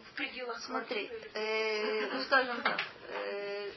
[0.04, 3.72] в пределах Смотри, э, ну скажем так, э,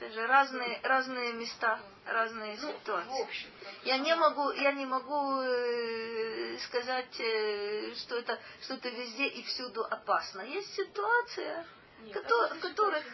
[0.00, 3.22] это же разные, разные места, разные Ну, в ситуации.
[3.22, 3.48] общем.
[3.84, 9.42] Я не могу, я не могу э, сказать, э, что это, что это везде и
[9.42, 10.42] всюду опасно.
[10.42, 11.66] Есть ситуация,
[12.02, 13.04] Нет, Кото- а здесь которых-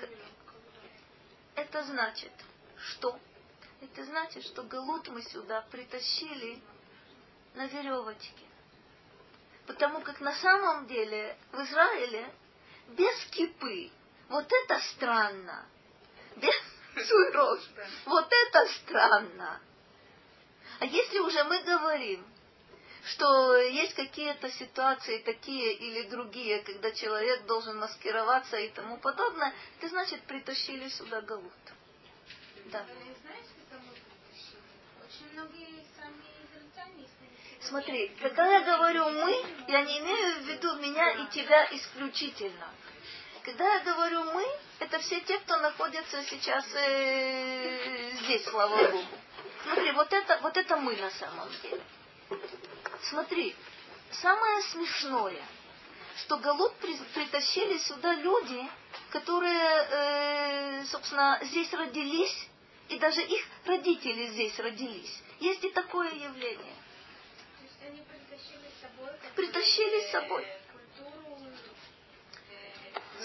[1.55, 2.33] это значит,
[2.77, 3.19] что?
[3.81, 6.61] Это значит, что Галут мы сюда притащили
[7.55, 8.45] на веревочке.
[9.67, 12.31] Потому как на самом деле в Израиле
[12.89, 13.91] без кипы,
[14.29, 15.65] вот это странно.
[16.37, 16.55] Без
[17.03, 17.61] суйров,
[18.07, 19.61] вот это странно.
[20.81, 22.25] А если уже мы говорим,
[23.05, 29.89] что есть какие-то ситуации такие или другие, когда человек должен маскироваться и тому подобное, это
[29.89, 31.53] значит притащили сюда галут.
[32.67, 32.85] Да.
[37.61, 42.69] Смотри, когда я говорю мы, я не имею в виду меня и тебя исключительно.
[43.45, 44.43] Когда я говорю мы,
[44.79, 49.05] это все те, кто находится сейчас э, здесь, слава Богу.
[49.65, 51.81] Смотри, вот это, вот это мы на самом деле.
[53.03, 53.55] Смотри,
[54.13, 55.43] самое смешное,
[56.17, 58.67] что Галут при- притащили сюда люди,
[59.11, 62.49] которые, э, собственно, здесь родились,
[62.89, 65.23] и даже их родители здесь родились.
[65.41, 66.77] Есть и такое явление.
[67.59, 70.47] То есть они притащили с собой Притащили с собой.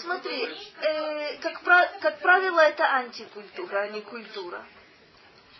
[0.00, 0.04] Э.
[0.04, 0.48] Смотри,
[0.82, 4.64] э, как, пра- как правило, это антикультура, а не культура.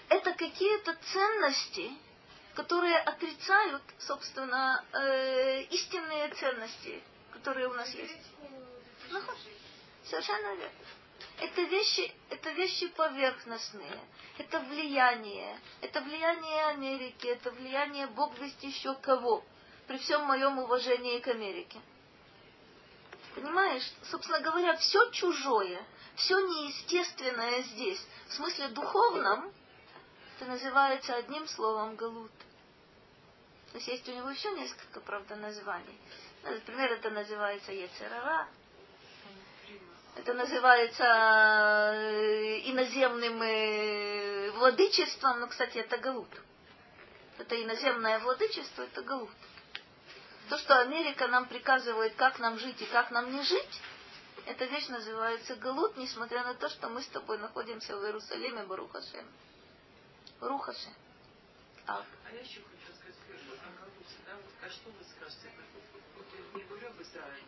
[0.09, 1.91] Это какие-то ценности,
[2.55, 8.19] которые отрицают, собственно, э, истинные ценности, которые у нас есть.
[9.11, 9.21] Ну,
[10.05, 10.71] Совершенно верно.
[11.39, 13.99] Это вещи, это вещи поверхностные,
[14.39, 19.45] это влияние, это влияние Америки, это влияние Бог весть еще кого,
[19.87, 21.79] при всем моем уважении к Америке.
[23.35, 25.81] Понимаешь, собственно говоря, все чужое,
[26.17, 29.53] все неестественное здесь, в смысле духовном,
[30.37, 32.33] это называется одним словом галут.
[33.73, 35.99] То есть есть у него еще несколько, правда, названий.
[36.43, 38.49] Ну, Например, это называется Ецерара,
[40.17, 46.29] это называется э, иноземным э, владычеством, но, кстати, это галут.
[47.39, 49.31] Это иноземное владычество, это галут.
[50.51, 53.81] То, что Америка нам приказывает, как нам жить и как нам не жить,
[54.47, 59.25] эта вещь называется галут, несмотря на то, что мы с тобой находимся в Иерусалиме, Барухашем.
[60.41, 60.93] Барухашем.
[61.87, 65.53] А, А я еще хочу сказать первое, о коррупции, да, вот, а что вы скажете?
[66.17, 67.47] Вот я не говорю об Израиле.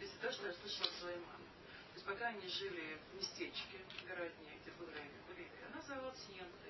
[0.00, 1.48] Есть то, что я слышала от своей мамы.
[1.48, 5.80] То есть пока они жили в местечке, в городне, где был Рейн, был Рейн, она
[5.80, 6.62] зовут Сьента.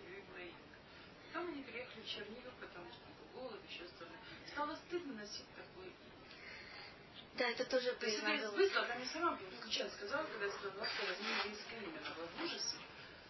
[1.32, 3.00] Потом они приехали в Чернигов, потому что
[3.32, 4.18] голод, еще остальное.
[4.48, 7.38] Стало стыдно носить такое имя.
[7.38, 10.52] да, это тоже То есть это из быстро, она мне сама случайно сказала, когда я
[10.52, 11.98] сказала, что возьми еврейское имя.
[12.04, 12.76] Она была в ужасе.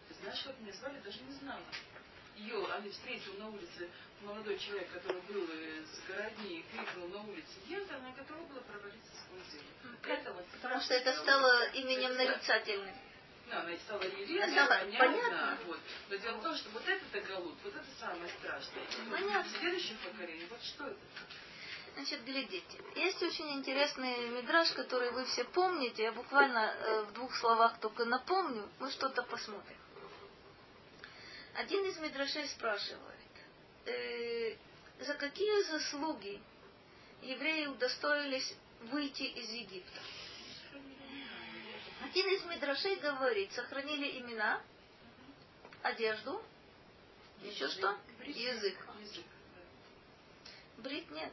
[0.08, 1.62] Ты знаешь, как меня звали, даже не знала.
[2.36, 3.88] Ее, они встретил на улице
[4.22, 9.12] молодой человек, который был из городни и крикнул на улице Ента, она готова была провалиться
[9.14, 9.98] сквозь землю.
[10.02, 12.96] Это вот Потому что это стало именем нарицательным.
[13.52, 14.98] Она и стала евреем, понятно.
[14.98, 15.58] понятно.
[15.66, 15.78] Вот.
[16.08, 18.84] Но дело в том, что вот это галут, вот это самое страшное.
[19.10, 19.52] Понятно.
[19.52, 20.98] в следующем поколении, вот что это?
[21.94, 22.78] Значит, глядите.
[22.96, 26.04] Есть очень интересный мидраж, который вы все помните.
[26.04, 28.66] Я буквально э, в двух словах только напомню.
[28.80, 29.76] Мы что-то посмотрим.
[31.54, 33.00] Один из мидрашей спрашивает,
[33.84, 34.56] э,
[35.00, 36.40] за какие заслуги
[37.20, 38.54] евреи удостоились
[38.90, 40.00] выйти из Египта?
[42.04, 44.60] Один из мидрашей говорит, сохранили имена,
[45.82, 46.42] одежду,
[47.42, 47.96] еще что?
[48.24, 48.76] Язык.
[49.00, 49.24] Язык.
[50.78, 51.32] Брит нет.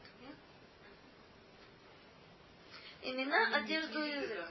[3.01, 4.49] Имена, одежду и язык.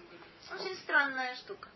[0.52, 1.68] Очень странная штука.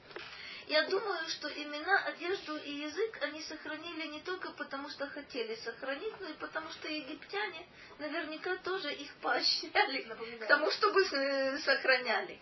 [0.66, 6.18] Я думаю, что имена, одежду и язык они сохранили не только потому, что хотели сохранить,
[6.20, 7.66] но и потому, что египтяне
[7.99, 10.03] наверняка тоже их поощряли
[10.38, 12.40] к тому, чтобы э, сохраняли.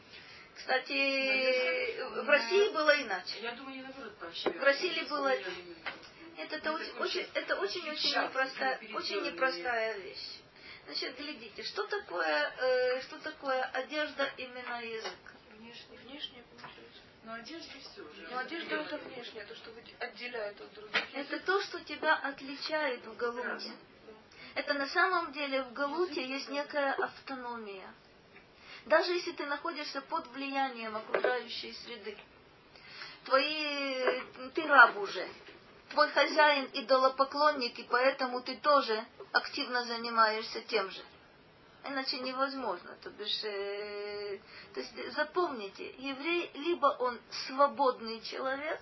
[0.57, 3.40] Кстати, в России было иначе.
[3.40, 4.12] Я думаю, не наоборот.
[4.20, 5.76] В России было- Я думаю,
[6.36, 10.40] Это, это очень, очень, это очень, очень непростая, очень непростая вещь.
[10.86, 15.18] Значит, глядите, что такое, э, что такое одежда именно язык?
[15.59, 17.03] Внешне, внешне получается.
[17.24, 18.28] Но одежда все же.
[18.30, 21.05] Но одежда это внешне, то, что отделяет от других.
[21.14, 23.72] Это то, что тебя отличает в Галуте.
[24.55, 27.94] Это на самом деле в Галуте есть некая автономия.
[28.86, 32.16] Даже если ты находишься под влиянием окружающей среды,
[33.24, 34.20] твои,
[34.54, 35.28] ты раб уже,
[35.90, 41.02] твой хозяин идолопоклонник, и поэтому ты тоже активно занимаешься тем же.
[41.84, 42.94] Иначе невозможно.
[43.02, 44.38] То, бишь, э,
[44.74, 48.80] то есть запомните, еврей либо он свободный человек,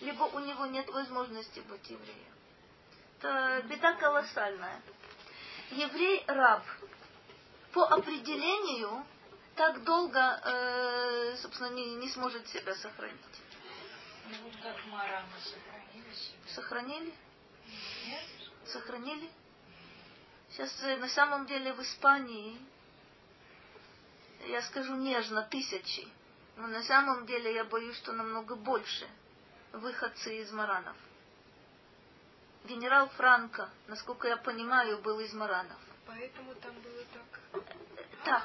[0.00, 2.34] либо у него нет возможности быть евреем.
[3.18, 4.80] Это беда колоссальная.
[5.70, 6.62] Еврей раб
[7.72, 9.04] по определению
[9.58, 13.18] так долго, э, собственно, не, не сможет себя сохранить.
[14.30, 16.54] Ну вот как Мара мы сохранили себя.
[16.54, 17.14] Сохранили?
[18.06, 18.24] Нет?
[18.66, 19.30] Сохранили?
[20.50, 22.56] Сейчас э, на самом деле в Испании,
[24.46, 26.06] я скажу нежно, тысячи.
[26.56, 29.08] Но на самом деле я боюсь, что намного больше
[29.72, 30.96] выходцы из Маранов.
[32.64, 35.80] Генерал Франко, насколько я понимаю, был из Маранов.
[36.06, 37.64] Поэтому там было так.
[38.24, 38.44] Так,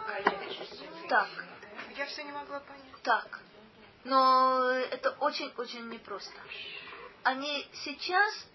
[1.09, 1.29] так,
[1.97, 3.01] Я все не могла понять.
[3.03, 3.39] так.
[4.03, 6.33] Но это очень-очень непросто.
[7.23, 8.47] Они сейчас,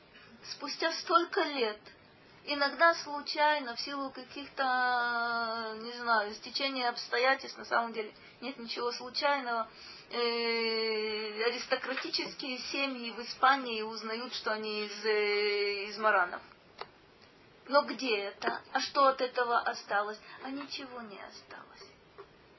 [0.52, 1.80] спустя столько лет,
[2.44, 9.68] иногда случайно, в силу каких-то, не знаю, стечения обстоятельств, на самом деле нет ничего случайного,
[10.10, 16.42] э, аристократические семьи в Испании узнают, что они из, э, из Маранов.
[17.68, 18.60] Но где это?
[18.72, 20.18] А что от этого осталось?
[20.42, 21.84] А ничего не осталось.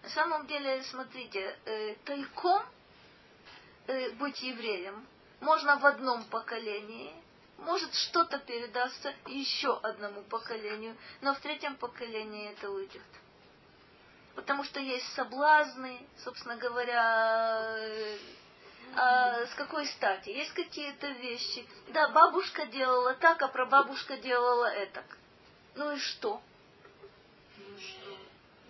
[0.03, 2.63] На самом деле, смотрите, э, тайком
[3.87, 5.05] э, быть евреем
[5.41, 7.13] можно в одном поколении,
[7.57, 13.01] может что-то передастся еще одному поколению, но в третьем поколении это уйдет.
[14.35, 18.17] Потому что есть соблазны, собственно говоря, э,
[18.95, 20.29] а с какой стати?
[20.29, 21.65] Есть какие-то вещи.
[21.89, 25.03] Да, бабушка делала так, а прабабушка делала это.
[25.75, 26.41] Ну и что?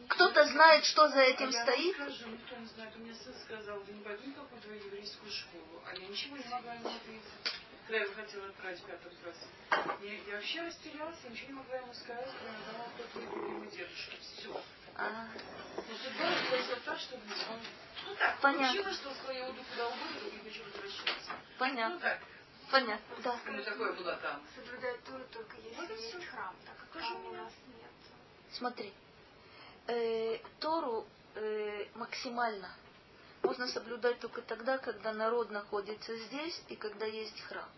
[0.09, 1.97] Кто-то знает, что за этим а я стоит?
[1.99, 2.95] вам скажу, никто не знает.
[2.95, 5.84] У меня сын сказал, ты не пойду ни в какую твою еврейскую школу.
[5.86, 7.24] А я ничего не могла ему ответить.
[7.86, 9.97] Когда я его хотела отправить в пятый класс.
[10.03, 13.70] Я, я вообще растерялась, я ничего не могла ему сказать, кроме того, кто твой любимый
[13.70, 14.15] дедушка.
[14.20, 14.61] Все.
[15.01, 15.27] А.
[18.05, 18.67] Ну так, Понятно.
[18.67, 21.31] получилось, что свою уду куда угодно, не хочу возвращаться.
[21.31, 22.19] Ну понятно, так,
[22.71, 23.39] понятно, да.
[23.45, 24.41] у меня такое было там.
[24.55, 26.17] Соблюдать Тору только Вот и если всё.
[26.17, 27.91] есть храм, так как храма у нас нет.
[28.51, 28.93] Смотри,
[29.87, 32.69] э, Тору э, максимально
[33.43, 37.69] можно соблюдать только тогда, когда народ находится здесь и когда есть храм.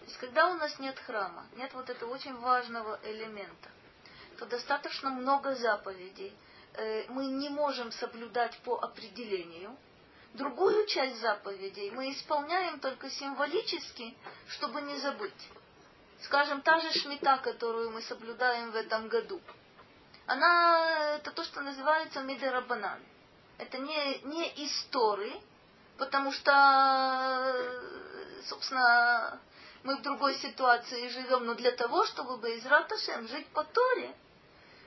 [0.00, 3.68] То есть, когда у нас нет храма, нет вот этого очень важного элемента,
[4.38, 6.32] то достаточно много заповедей
[7.08, 9.76] мы не можем соблюдать по определению.
[10.34, 14.16] Другую часть заповедей мы исполняем только символически,
[14.48, 15.48] чтобы не забыть.
[16.22, 19.40] Скажем, та же шмита, которую мы соблюдаем в этом году–
[20.30, 23.00] она это то, что называется медерабанан.
[23.58, 25.42] Это не, не истории,
[25.98, 27.82] потому что,
[28.44, 29.40] собственно,
[29.82, 34.14] мы в другой ситуации живем, но для того, чтобы Безрат Ашем жить по Торе,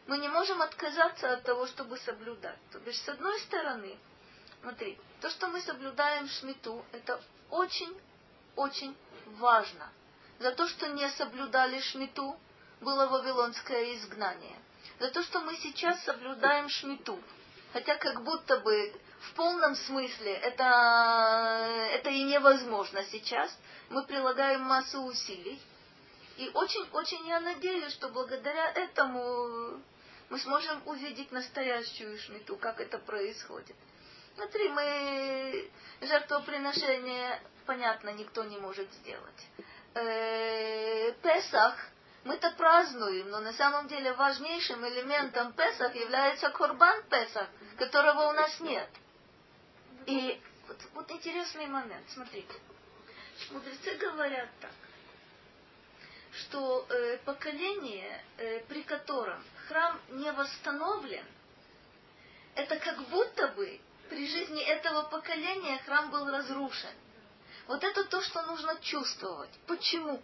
[0.08, 2.58] мы не можем отказаться от того, чтобы соблюдать.
[2.72, 3.98] То бишь, с одной стороны,
[4.62, 8.96] смотри, то, что мы соблюдаем шмиту, это очень-очень
[9.38, 9.90] важно.
[10.40, 12.38] За то, что не соблюдали шмиту,
[12.82, 14.58] было вавилонское изгнание.
[15.00, 17.18] За то, что мы сейчас соблюдаем шмиту.
[17.72, 23.58] Хотя как будто бы в полном смысле это, это и невозможно сейчас.
[23.90, 25.62] Мы прилагаем массу усилий.
[26.38, 29.80] И очень-очень я надеюсь, что благодаря этому
[30.34, 33.76] мы сможем увидеть настоящую шмиту, как это происходит.
[34.36, 35.70] Смотри, мы
[36.02, 39.48] жертвоприношение, понятно, никто не может сделать.
[39.94, 41.78] Э, Песах
[42.24, 48.60] мы-то празднуем, но на самом деле важнейшим элементом Песах является Корбан Песах, которого у нас
[48.60, 48.90] нет.
[50.08, 52.56] И вот, вот интересный момент, смотрите.
[53.52, 54.72] Мудрецы говорят так,
[56.32, 61.26] что э, поколение, э, при котором храм не восстановлен,
[62.56, 66.94] это как будто бы при жизни этого поколения храм был разрушен.
[67.68, 69.50] Вот это то, что нужно чувствовать.
[69.68, 70.22] Почему?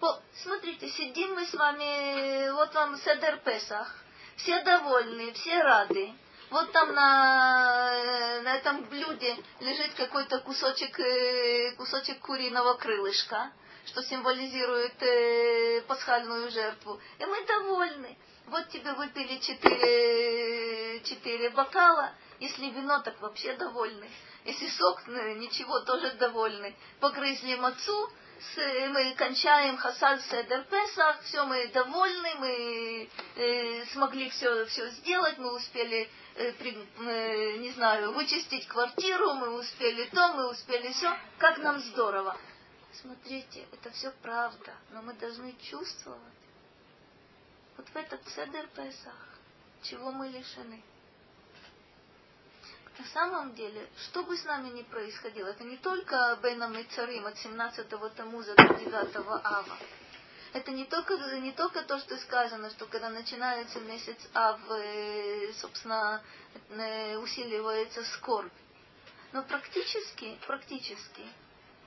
[0.00, 3.94] По, смотрите, сидим мы с вами, вот вам Седер Песах,
[4.36, 6.12] все довольны, все рады.
[6.50, 13.50] Вот там на, на этом блюде лежит какой-то кусочек, э, кусочек куриного крылышка.
[13.86, 17.00] что символизирует э, пасхальную жертву.
[17.18, 18.16] И мы довольны.
[18.46, 24.08] Вот тебе выпили четыре, четыре бокала, если вино, так вообще довольны.
[24.44, 26.76] Если сок, ну, ничего, тоже довольны.
[27.00, 28.56] Погрызли мацу, с,
[28.90, 35.52] мы кончаем Хасад Седер Песах, все, мы довольны, мы э, смогли все, все сделать, мы
[35.56, 41.58] успели, э, при, э, не знаю, вычистить квартиру, мы успели то, мы успели все, как
[41.58, 42.36] нам здорово.
[42.92, 46.35] Смотрите, это все правда, но мы должны чувствовать
[47.76, 49.14] вот в этот Седер Песах,
[49.82, 50.82] чего мы лишены.
[52.98, 57.26] На самом деле, что бы с нами ни происходило, это не только Бейном и Царим
[57.26, 59.78] от 17-го Тамуза до 9 Ава.
[60.54, 66.22] Это не только, не только то, что сказано, что когда начинается месяц Ав, э, собственно,
[66.70, 68.52] э, усиливается скорбь.
[69.32, 71.26] Но практически, практически,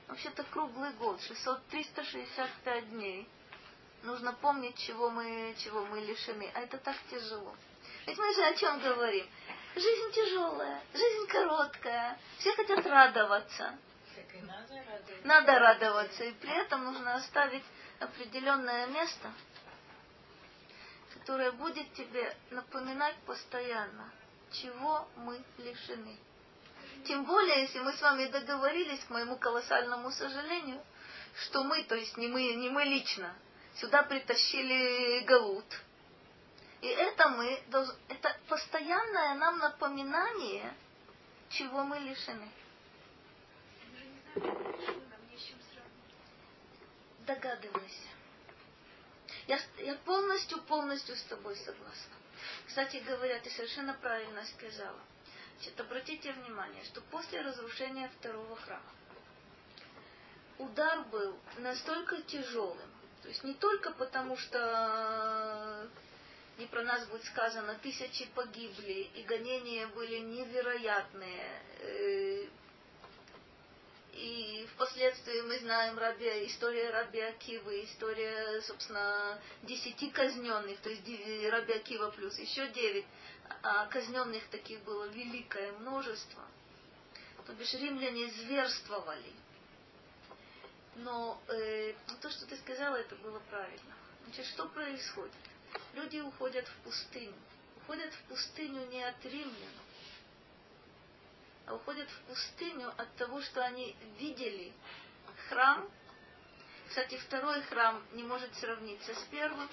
[0.06, 3.28] вообще-то круглый год, 600, 365 дней,
[4.02, 6.50] нужно помнить, чего мы, чего мы лишены.
[6.54, 7.54] А это так тяжело.
[8.06, 9.26] Ведь мы же о чем говорим?
[9.74, 13.78] Жизнь тяжелая, жизнь короткая, все хотят радоваться.
[14.42, 15.24] надо радоваться.
[15.24, 17.62] Надо радоваться, и при этом нужно оставить
[18.00, 19.30] определенное место,
[21.14, 24.10] которое будет тебе напоминать постоянно,
[24.50, 26.18] чего мы лишены.
[27.06, 30.82] Тем более, если мы с вами договорились, к моему колоссальному сожалению,
[31.44, 33.32] что мы, то есть не мы, не мы лично,
[33.80, 35.80] сюда притащили галут–
[36.80, 37.62] и это мы
[38.08, 40.74] это постоянное нам напоминание,
[41.50, 42.50] чего мы лишены.
[47.26, 48.08] Догадывайся.
[49.46, 52.14] Я, я полностью, полностью с тобой согласна.
[52.66, 55.00] Кстати говоря, ты совершенно правильно сказала.
[55.58, 58.90] Значит, обратите внимание, что после разрушения второго храма
[60.58, 62.89] удар был настолько тяжелым,
[63.22, 65.88] то есть не только потому, что
[66.58, 71.62] и про нас будет сказано, тысячи погибли, и гонения были невероятные.
[71.80, 72.46] Э,
[74.12, 81.02] и впоследствии мы знаем раби, история Раби Акивы, история, собственно, десяти казненных, то есть
[81.50, 83.06] Раби Акива плюс еще девять,
[83.62, 86.42] а казненных таких было великое множество.
[87.46, 89.32] То бишь римляне зверствовали.
[90.96, 93.94] Но э, то, что ты сказала, это было правильно.
[94.24, 95.32] Значит, что происходит?
[95.94, 97.34] люди уходят в пустыню.
[97.76, 99.72] Уходят в пустыню не от римлян,
[101.66, 104.72] а уходят в пустыню от того, что они видели
[105.48, 105.88] храм.
[106.88, 109.68] Кстати, второй храм не может сравниться с первым.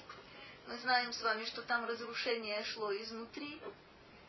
[0.67, 3.61] Мы знаем с вами, что там разрушение шло изнутри.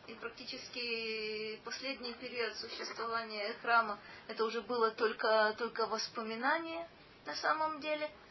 [0.09, 6.87] И практически последний период существования храма это уже было только, только воспоминание
[7.25, 8.09] на самом деле–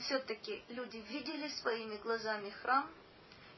[0.00, 2.90] все-таки люди видели своими глазами храм,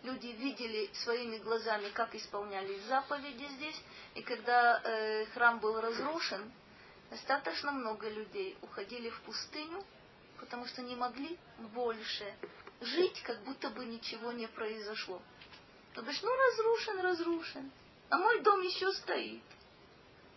[0.03, 3.83] люди видели своими глазами, как исполнялись заповеди здесь,
[4.14, 6.53] и когда э, храм был разрушен,
[7.11, 9.85] достаточно много людей уходили в пустыню,
[10.39, 11.39] потому что не могли
[11.75, 12.35] больше
[12.81, 15.23] жить, как будто бы ничего не произошло.
[15.99, 17.73] То бишь, ну разрушен, разрушен,
[18.09, 19.43] а мой дом еще стоит.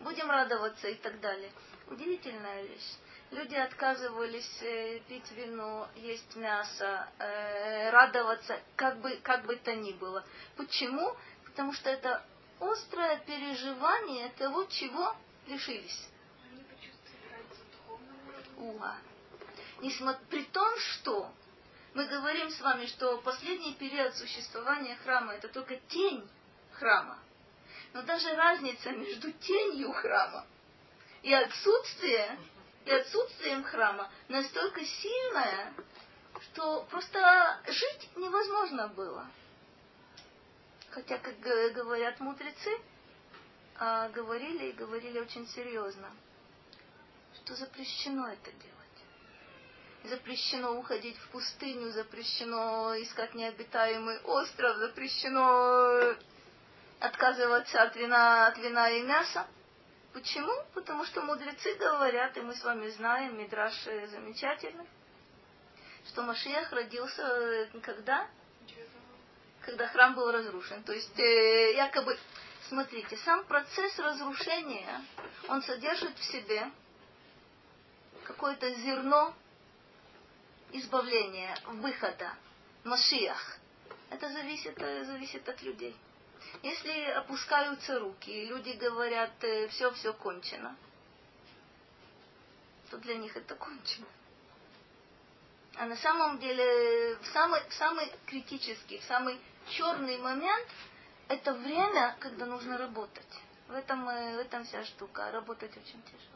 [0.00, 1.52] Будем радоваться и так далее.
[1.86, 2.96] Удивительная вещь
[3.30, 9.92] люди отказывались э, пить вино, есть мясо, э, радоваться, как бы, как бы то ни
[9.92, 10.24] было.
[10.56, 11.14] Почему?
[11.44, 12.24] Потому что это
[12.58, 15.14] острое переживание того, чего
[15.46, 16.08] лишились.
[18.56, 18.96] Уровня.
[19.80, 21.30] Несмотря, при том, что
[21.94, 26.28] мы говорим с вами, что последний период существования храма это только тень
[26.72, 27.18] храма.
[27.92, 30.46] Но даже разница между тенью храма
[31.22, 32.38] и отсутствием
[32.84, 35.72] и отсутствием храма настолько сильное,
[36.40, 39.26] что просто жить невозможно было.
[40.90, 42.70] Хотя, как говорят мудрецы,
[43.76, 46.10] а говорили и говорили очень серьезно,
[47.36, 48.71] что запрещено это делать.
[50.04, 56.16] Запрещено уходить в пустыню, запрещено искать необитаемый остров, запрещено
[56.98, 59.46] отказываться от вина, от вина и мяса.
[60.12, 60.52] Почему?
[60.74, 63.74] Потому что мудрецы говорят, и мы с вами знаем, Мидраш
[64.10, 64.86] замечательный,
[66.08, 68.28] что Машиях родился э, когда?
[69.62, 70.82] Когда храм был разрушен.
[70.82, 72.18] То есть э, якобы,
[72.68, 75.00] смотрите, сам процесс разрушения,
[75.48, 76.70] он содержит в себе
[78.24, 79.34] какое-то зерно
[80.72, 82.34] избавления, выхода,
[82.84, 83.58] Машиях.
[84.10, 85.96] Это зависит, э, зависит от людей.
[86.62, 89.32] Если опускаются руки, и люди говорят,
[89.70, 90.76] все, все кончено,
[92.90, 94.06] то для них это кончено.
[95.76, 99.38] А на самом деле, в самый, в самый критический, в самый
[99.70, 100.68] черный момент,
[101.28, 103.40] это время, когда нужно работать.
[103.68, 105.30] В этом, э, в этом вся штука.
[105.30, 106.31] Работать очень тяжело.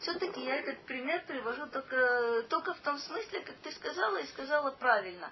[0.00, 4.70] Все-таки я этот пример привожу только, только в том смысле, как ты сказала, и сказала
[4.70, 5.30] правильно.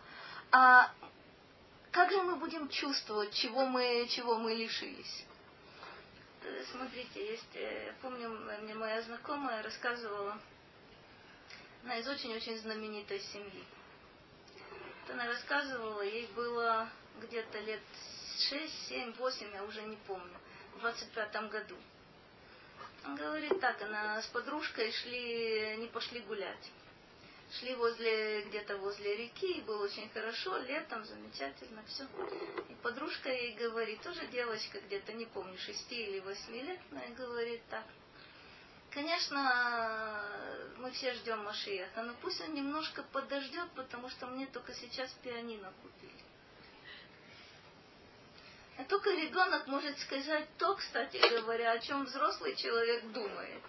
[0.50, 0.92] А
[1.92, 5.24] как же мы будем чувствовать, чего мы, чего мы лишились?
[6.70, 8.28] Смотрите, есть, э, помню,
[8.62, 10.38] мне моя знакомая рассказывала,
[11.82, 13.64] она из очень-очень знаменитой семьи.
[15.08, 16.88] Она рассказывала, ей было
[17.20, 17.80] где-то лет
[18.50, 20.36] 6, 7, 8, я уже не помню,
[20.74, 21.76] в 25 году.
[23.06, 26.70] Он говорит так, она с подружкой шли, они пошли гулять.
[27.52, 32.04] Шли возле, где-то возле реки, и было очень хорошо, летом, замечательно, все.
[32.68, 37.62] И подружка ей говорит, тоже девочка где-то, не помню, шести или восьми лет, она говорит
[37.70, 37.84] так.
[38.90, 40.24] Конечно,
[40.78, 45.72] мы все ждем Машиеха, но пусть он немножко подождет, потому что мне только сейчас пианино
[45.82, 46.15] купили.
[48.78, 53.62] А только ребенок может сказать то, кстати говоря, о чем взрослый человек думает.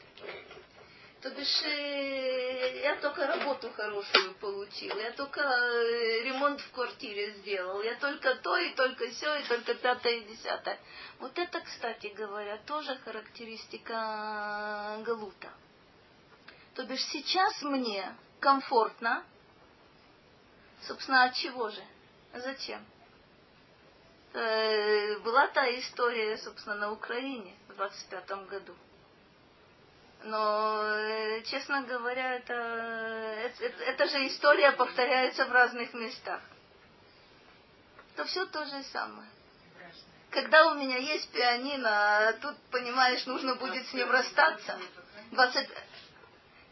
[1.22, 7.82] То бишь, э, я только работу хорошую получил, я только э, ремонт в квартире сделал,
[7.82, 10.78] я только то и только все, и только пятое и десятое.
[11.20, 15.49] Вот это, кстати говоря, тоже характеристика Галута.
[16.76, 19.24] То бишь, сейчас мне комфортно,
[20.84, 21.84] собственно, от чего же?
[22.36, 22.86] Зачем?
[24.34, 28.75] Э, была та история, собственно, на Украине в 25 году.
[30.23, 36.41] Но, э, честно говоря, это, это, эта же история повторяется в разных местах.
[38.15, 39.30] То все то же самое.
[40.32, 44.78] Когда у меня есть пианино, а тут, понимаешь, нужно будет с ним расстаться.
[45.32, 45.69] 20,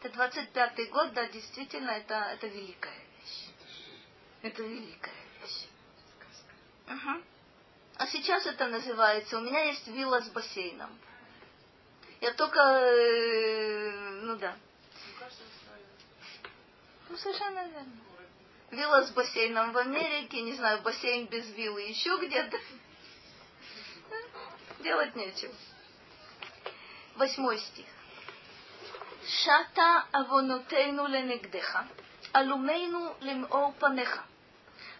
[0.02, 3.48] это 25-й год, да, действительно, это, это великая вещь.
[4.42, 5.66] Это великая вещь.
[6.88, 7.22] Угу.
[7.98, 10.90] А сейчас это называется, у меня есть вилла с бассейном.
[12.20, 13.90] Я только, э,
[14.22, 14.54] ну да.
[17.08, 17.92] Ну, совершенно верно.
[18.70, 22.58] Вилла с бассейном в Америке, не знаю, бассейн без виллы еще где-то.
[24.80, 25.54] Делать нечего.
[27.14, 27.86] Восьмой стих.
[29.26, 31.86] Шата авонотейну ленегдеха,
[32.32, 34.22] алумейну лемор панеха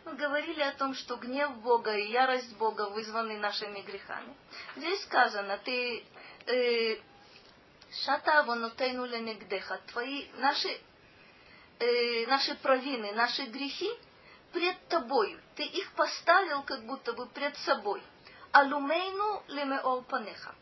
[0.06, 4.36] мы говорили о том, что гнев Бога и ярость Бога вызваны нашими грехами.
[4.76, 6.04] Здесь сказано, ты
[6.46, 7.00] э,
[8.04, 10.68] шата вонотейну ленегдеха, твои, наши,
[11.80, 13.90] э, наши провины, наши грехи
[14.52, 15.40] пред тобою.
[15.56, 18.00] Ты их поставил как будто бы пред собой.
[18.52, 20.54] Алумейну лемеор панеха.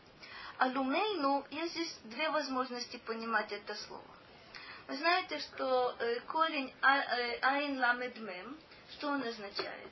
[0.57, 4.03] Алумейну, есть здесь две возможности понимать это слово.
[4.87, 6.99] Вы знаете, что э, корень а,
[7.43, 8.57] айн ламедмем–
[8.95, 9.91] что он означает?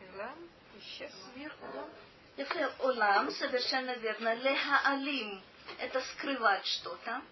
[0.00, 1.12] Илам, исчез.
[1.36, 1.90] Мир, улам.
[2.80, 4.34] Улам, совершенно верно.
[4.34, 5.40] Леха алим–
[5.78, 7.22] это скрывать что-то.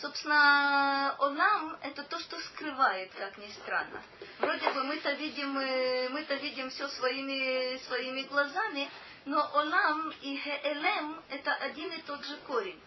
[0.00, 4.02] Собственно, олам– это то, что скрывает, как ни странно.
[4.38, 8.90] Вроде бы мы-то видим, э, мы-то видим все своими, своими глазами,
[9.24, 12.80] но олам и хеэлем– это один и тот же корень.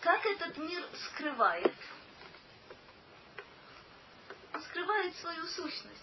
[0.00, 1.74] Как этот мир скрывает?
[4.60, 6.02] Он скрывает свою сущность.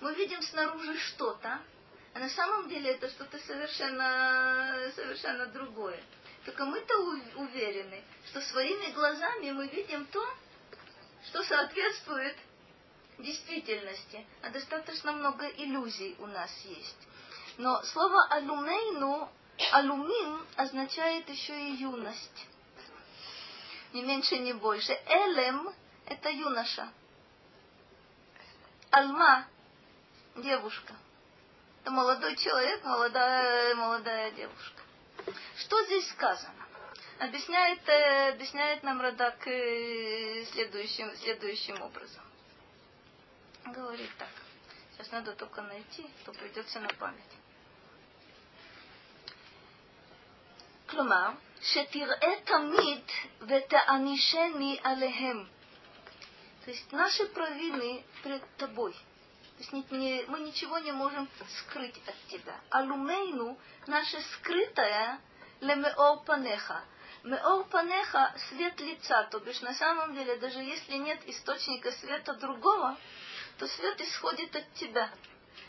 [0.00, 1.60] Мы видим снаружи что-то,
[2.14, 6.02] а на самом деле это что-то совершенно, совершенно другое.
[6.44, 6.96] Только мы-то
[7.36, 10.24] уверены, что своими глазами мы видим то,
[11.26, 12.36] что соответствует
[13.18, 14.26] действительности.
[14.42, 17.08] А достаточно много иллюзий у нас есть.
[17.58, 19.28] Но слово алумейну,
[19.72, 22.46] алумин означает еще и юность.
[23.92, 24.92] Не меньше, не больше.
[25.06, 25.74] Элем–
[26.06, 26.88] это юноша.
[28.91, 29.45] Альма,
[30.35, 30.93] девушка.
[31.81, 34.81] Это молодой человек, молодая, молодая девушка.
[35.57, 36.65] Что здесь сказано?
[37.19, 42.23] Объясняет, э, объясняет нам Радак э, следующим, следующим образом.
[43.65, 44.29] Говорит так.
[44.91, 47.33] Сейчас надо только найти, то придется на память.
[50.93, 51.29] כלומר,
[51.61, 53.01] שתראה תמיד
[53.41, 55.45] ותענישני עליהם.
[56.68, 58.92] То есть наши провины пред тобой.
[58.92, 61.26] То есть не, мы ничего не можем
[61.60, 62.60] скрыть от тебя.
[62.68, 65.18] Алумейну, наше скрытое,
[65.62, 66.84] лемеор панеха.
[67.22, 72.98] Меор панеха– свет лица, то бишь на самом деле, даже если нет источника света другого,
[73.56, 75.10] то свет исходит от тебя.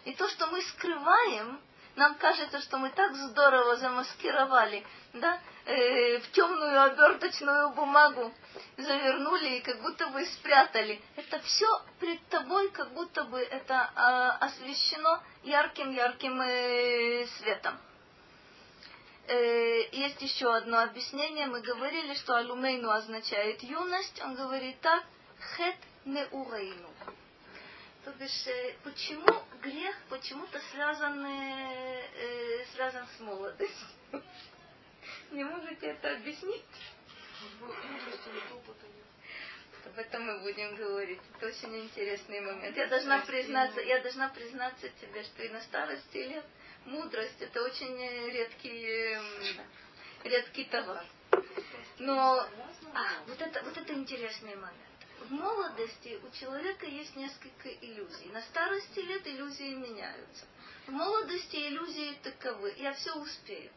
[0.04, 1.62] И то, что мы скрываем,
[1.96, 5.40] нам кажется, что мы так здорово замаскировали, да,
[5.70, 8.34] э, в темную оберточную бумагу
[8.78, 11.02] завернули и как будто бы спрятали.
[11.16, 11.68] Это все
[12.00, 17.78] пред тобой, как будто бы это э, освещено ярким-ярким э, светом.
[19.28, 21.48] Э, есть еще одно объяснение.
[21.48, 24.20] Мы говорили, что алюмейну означает юность.
[24.24, 25.04] Он говорит так,
[25.56, 26.90] хет не урейну.
[28.06, 28.48] То бишь,
[28.84, 29.28] почему
[29.62, 31.28] грех почему-то связан,
[32.74, 33.88] связан с молодостью?
[35.32, 36.64] Не можете это объяснить?
[39.86, 41.20] Об этом мы будем говорить.
[41.36, 42.76] Это очень интересный момент.
[42.76, 46.46] Я должна признаться, я должна признаться тебе, что и на старости лет
[46.86, 47.98] мудрость это очень
[48.32, 49.18] редкий,
[50.24, 51.06] редкий товар.
[52.00, 52.48] Но
[52.94, 54.76] а, вот это, вот это интересный момент.
[55.28, 58.30] В молодости у человека есть несколько иллюзий.
[58.32, 60.46] На старости лет иллюзии меняются.
[60.88, 62.74] В молодости иллюзии таковы.
[62.78, 63.70] Я все успею.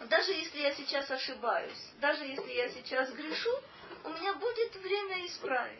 [0.00, 3.62] Даже если я сейчас ошибаюсь, даже если я сейчас грешу,
[4.04, 5.78] у меня будет время исправить.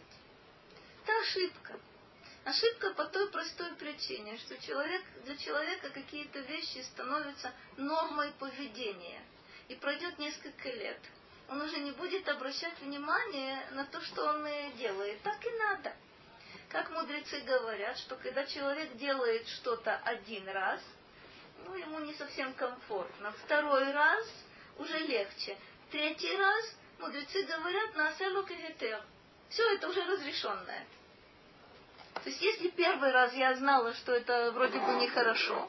[1.05, 1.79] Это ошибка.
[2.45, 9.23] Ошибка по той простой причине, что человек, для человека какие-то вещи становятся нормой поведения.
[9.69, 11.01] И пройдет несколько лет.
[11.49, 14.47] Он уже не будет обращать внимание на то, что он
[14.77, 15.21] делает.
[15.23, 15.95] Так и надо.
[16.69, 20.81] Как мудрецы говорят, что когда человек делает что-то один раз–
[21.67, 23.33] ну, ему не совсем комфортно.
[23.45, 24.27] Второй раз
[24.79, 25.57] уже легче.
[25.91, 29.03] Третий раз мудрецы говорят на аселу кагетер.
[29.49, 30.87] Все это уже разрешенное.
[32.15, 35.69] То есть если первый раз я знала, что это вроде бы нехорошо,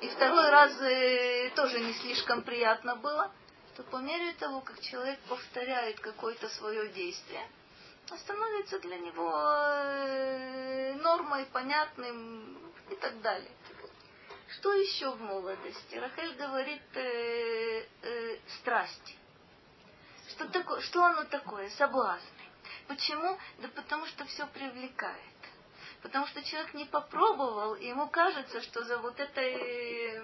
[0.00, 3.30] и второй раз э, тоже не слишком приятно было,
[3.76, 7.46] то по мере того, как человек повторяет какое-то свое действие,
[8.16, 12.58] становится для него э, нормой, понятным
[12.90, 13.50] и так далее.
[14.56, 15.96] Что еще в молодости?
[15.96, 19.14] Рахель говорит э, э, страсти.
[20.30, 21.68] Что, такое, что оно такое?
[21.70, 22.26] Соблазны.
[22.88, 23.38] Почему?
[23.58, 25.20] Да потому что все привлекает.
[26.00, 30.22] Потому что человек не попробовал, и ему кажется, что за вот этой э,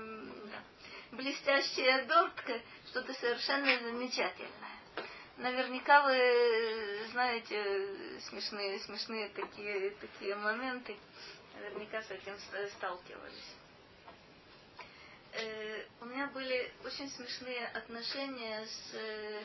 [1.13, 4.51] блестящей оберткой что-то совершенно замечательное.
[5.37, 10.97] Наверняка вы знаете смешные, смешные такие, такие моменты.
[11.55, 12.35] Наверняка с этим
[12.79, 13.62] сталкивались
[15.33, 19.43] э, у меня были очень смешные отношения с э,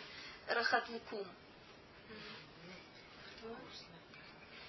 [0.48, 1.28] Рахат Лукум.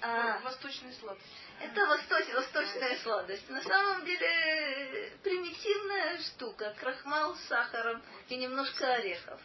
[0.00, 1.26] А, Восточная сладость.
[1.60, 3.50] Это восточ, восточная сладость.
[3.50, 6.74] На самом деле примитивная штука.
[6.78, 9.40] Крахмал с сахаром и немножко орехов.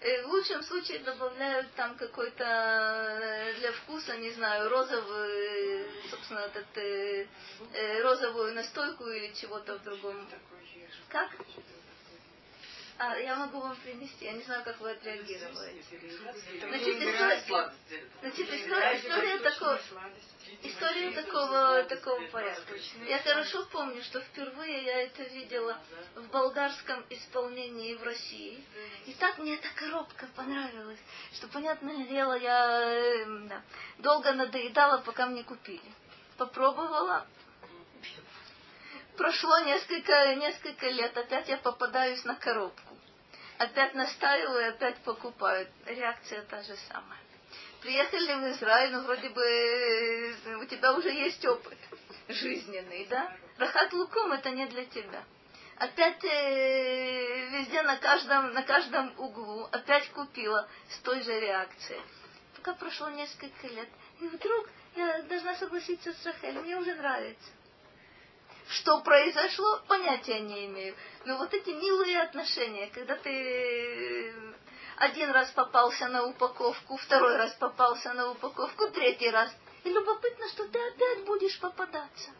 [0.00, 6.66] Э, в лучшем случае добавляют там какой-то э, для вкуса, не знаю, розовый, собственно, этот,
[6.76, 7.26] э,
[8.02, 10.28] розовую настойку или чего-то в другом.
[11.08, 11.30] Как?
[13.00, 15.84] А, я могу вам принести, я не знаю, как вы отреагировали.
[16.68, 17.72] Значит, история,
[18.20, 19.80] значит, история, история такого,
[20.62, 22.74] история такого, такого порядка.
[23.06, 25.78] Я хорошо помню, что впервые я это видела
[26.16, 28.64] в болгарском исполнении в России.
[29.06, 30.98] И так мне эта коробка понравилась,
[31.34, 33.62] что, понятное дело, я э, да,
[33.98, 35.80] долго надоедала, пока мне купили.
[36.36, 37.28] Попробовала,
[39.18, 42.96] прошло несколько, несколько лет, опять я попадаюсь на коробку.
[43.58, 45.66] Опять настаиваю, опять покупаю.
[45.86, 47.18] Реакция та же самая.
[47.82, 51.78] Приехали в Израиль, ну вроде бы э, у тебя уже есть опыт
[52.28, 53.32] жизненный, да?
[53.58, 55.22] Рахат луком это не для тебя.
[55.76, 62.00] Опять э, везде на каждом, на каждом углу, опять купила с той же реакцией.
[62.56, 63.88] Пока прошло несколько лет,
[64.20, 67.50] и вдруг я должна согласиться с Рахель, мне уже нравится.
[68.68, 70.94] Что произошло, понятия не имею.
[71.24, 74.52] Но вот эти милые отношения, когда ты э,
[74.96, 79.50] один раз попался на упаковку, второй раз попался на упаковку, третий раз.
[79.84, 82.30] И любопытно, что ты опять будешь попадаться.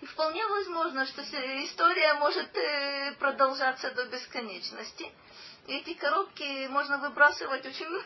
[0.00, 5.12] И вполне возможно, что история может э, продолжаться до бесконечности.
[5.68, 8.02] И эти коробки можно выбрасывать очень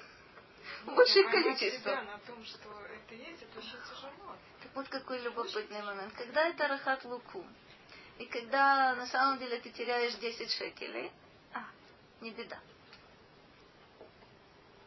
[0.85, 1.91] большое количество.
[2.03, 3.94] на том, что это есть, это очень.
[4.75, 6.13] Вот какой любопытный момент.
[6.15, 7.45] Когда это рахат луку,
[8.19, 11.13] и когда на самом деле ты теряешь 10 шекелей,
[11.53, 11.65] а,
[12.21, 12.59] не беда.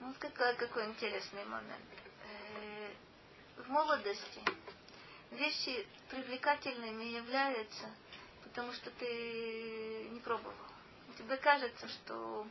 [0.02, 1.86] Вот какой, какой интересный момент.
[2.24, 2.92] Э,
[3.62, 4.42] в молодости
[5.32, 7.90] вещи привлекательными являются,
[8.44, 10.54] потому что ты не пробовал.
[11.18, 12.46] Тебе кажется, что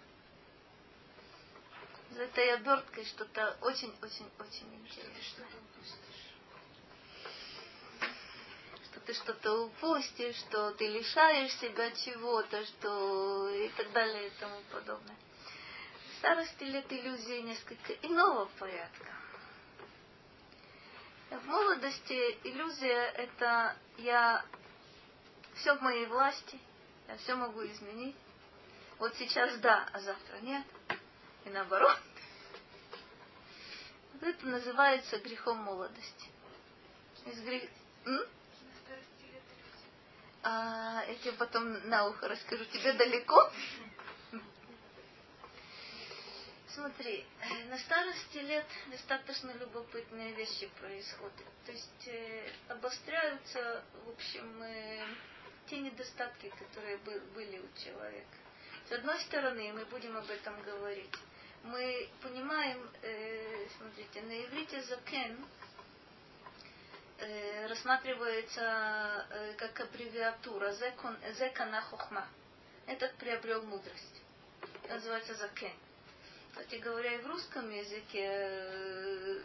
[2.11, 5.49] за этой оберткой что-то очень-очень-очень интересное.
[9.07, 15.17] Ты что-то упустишь, что ты лишаешь себя чего-то, что и так далее и тому подобное.
[16.19, 19.07] Старости лет иллюзии несколько иного порядка.
[21.31, 24.45] В молодости иллюзия это я
[25.55, 26.59] все в моей власти,
[27.07, 28.17] я все могу изменить.
[28.99, 30.65] Вот сейчас да, а завтра нет.
[31.45, 31.97] И наоборот.
[34.15, 36.29] Вот это называется грехом молодости.
[37.27, 37.71] Из грех...
[38.07, 38.36] М?
[40.49, 42.65] А, я тебе потом на ухо расскажу.
[42.67, 43.51] Тебе далеко?
[46.69, 47.27] Смотри,
[47.69, 51.47] на старости лет достаточно любопытные вещи происходят.
[51.65, 55.05] То есть э, обостряются, в общем, э,
[55.69, 58.37] те недостатки, которые бы, были у человека.
[58.89, 61.17] С одной стороны, мы будем об этом говорить.
[61.65, 65.45] Мы понимаем, э, смотрите, на иврите закен
[67.69, 72.27] рассматривается э, как аббревиатура зекон, зекана хохма.
[72.87, 74.23] Этот приобрел мудрость.
[74.89, 75.73] Называется закен.
[76.51, 79.41] Кстати говоря, и в русском языке э,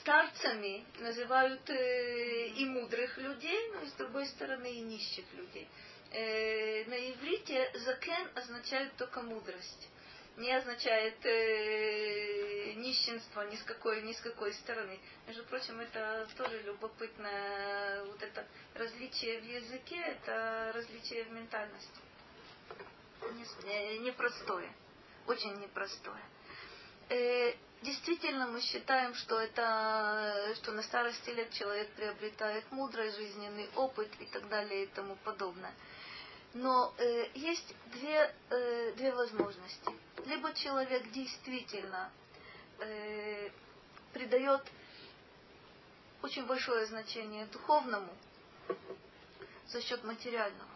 [0.00, 5.68] старцами называют э, и мудрых людей, но с другой стороны и нищих людей.
[6.12, 9.88] Э, на иврите закен означает только мудрость.
[10.36, 14.98] Не означает э, нищенство ни с какой, ни с какой стороны.
[15.26, 22.00] Между прочим, это тоже любопытное вот это различие в языке, это различие в ментальности.
[24.00, 24.70] Непростое,
[25.26, 26.22] очень непростое.
[27.08, 34.10] Э, действительно мы считаем, что это, что на старости лет человек приобретает мудрость, жизненный опыт
[34.20, 35.72] и так далее и тому подобное.
[36.56, 39.90] Но э, есть две, э, две возможности.
[40.24, 42.10] Либо человек действительно
[42.78, 43.50] э,
[44.14, 44.62] придает
[46.22, 48.08] очень большое значение духовному
[49.66, 50.70] за счет материального.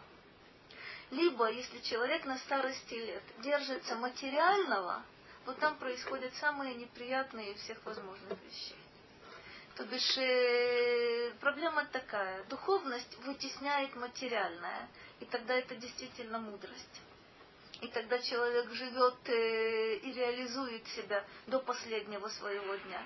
[1.09, 5.01] Либо, если человек на старости лет держится материального,
[5.47, 8.77] вот там происходят самые неприятные всех возможных вещей.
[9.77, 12.43] То бишь, э, проблема такая.
[12.43, 14.87] Духовность вытесняет материальное,
[15.21, 17.01] и тогда это действительно мудрость.
[17.79, 23.01] И тогда человек живет э, и реализует себя до последнего своего дня.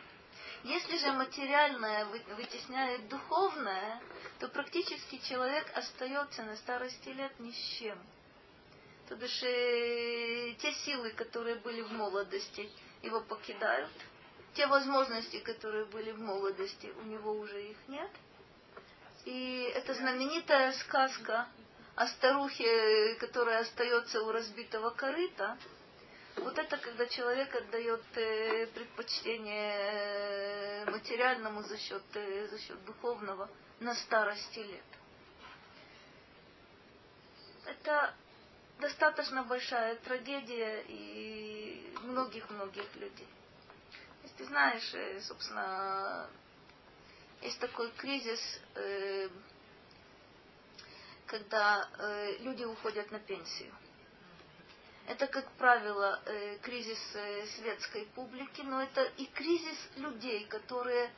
[0.63, 4.01] Если же материальное вытесняет духовное,
[4.39, 7.97] то практически человек остается на старости лет ни с чем.
[9.07, 12.69] То бишь э, те силы, которые были в молодости,
[13.03, 13.91] его покидают.
[14.55, 18.09] Те возможности, которые были в молодости, у него уже их нет.
[19.25, 21.47] И это знаменитая сказка
[21.95, 25.57] о старухе, которая остается у разбитого корыта.
[26.37, 33.49] Вот это когда человек отдает э, предпочтение э, материальному за счет, э, за счет духовного
[33.79, 34.83] на старости лет.
[37.65, 38.13] Это
[38.79, 43.27] достаточно большая трагедия и многих-многих людей.
[44.23, 46.29] Если ты знаешь, собственно,
[47.41, 48.59] есть такой кризис,
[51.27, 53.73] когда э, люди уходят на пенсию.
[55.07, 56.19] Это, как правило,
[56.63, 56.97] кризис
[57.57, 61.11] светской публики, но это и кризис людей, которые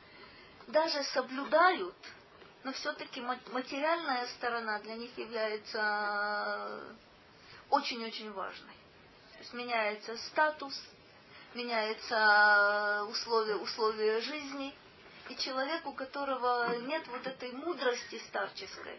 [0.66, 1.96] даже соблюдают,
[2.64, 6.82] но все-таки материальная сторона для них является
[7.70, 8.74] очень-очень важной.
[9.32, 10.74] То есть меняется статус,
[11.54, 14.74] меняются условия, условия жизни,
[15.28, 18.98] и человек, у которого нет вот этой мудрости старческой,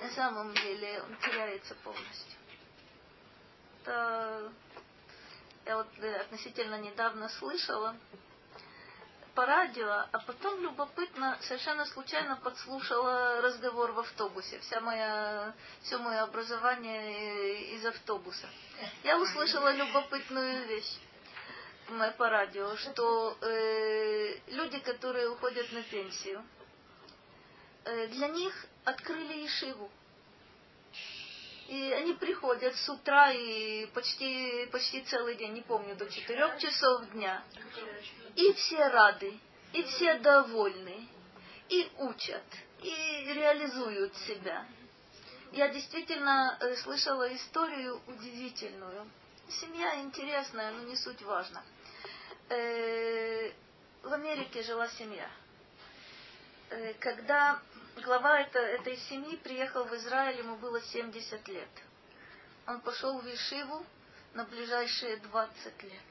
[0.00, 2.38] на самом деле он теряется полностью.
[3.82, 4.52] Это
[5.66, 7.94] я вот э, относительно недавно слышала,
[9.34, 14.58] по радио, а потом любопытно, совершенно случайно подслушала разговор в автобусе.
[14.58, 18.48] Вся моя, все мое образование из автобуса.
[19.04, 20.98] Я услышала любопытную вещь
[22.16, 26.42] по радио, что э, люди, которые уходят на пенсию,
[27.84, 29.90] э, для них открыли Ишиву.
[31.68, 37.10] И они приходят с утра и почти, почти целый день, не помню, до четырех часов
[37.10, 37.42] дня.
[38.34, 39.38] И все рады,
[39.74, 41.06] и все довольны,
[41.68, 42.44] и учат,
[42.80, 42.90] и
[43.34, 44.66] реализуют себя.
[45.52, 49.10] Я действительно э, слышала историю удивительную.
[49.48, 51.62] Семья интересная, но не суть важно.
[52.48, 53.50] Э,
[54.02, 55.28] в Америке жила семья.
[56.70, 57.60] Э, когда
[58.00, 61.68] глава это, этой семьи приехал в Израиль, ему было 70 лет.
[62.66, 63.84] Он пошел в Ишиву
[64.34, 66.02] на ближайшие 20 лет.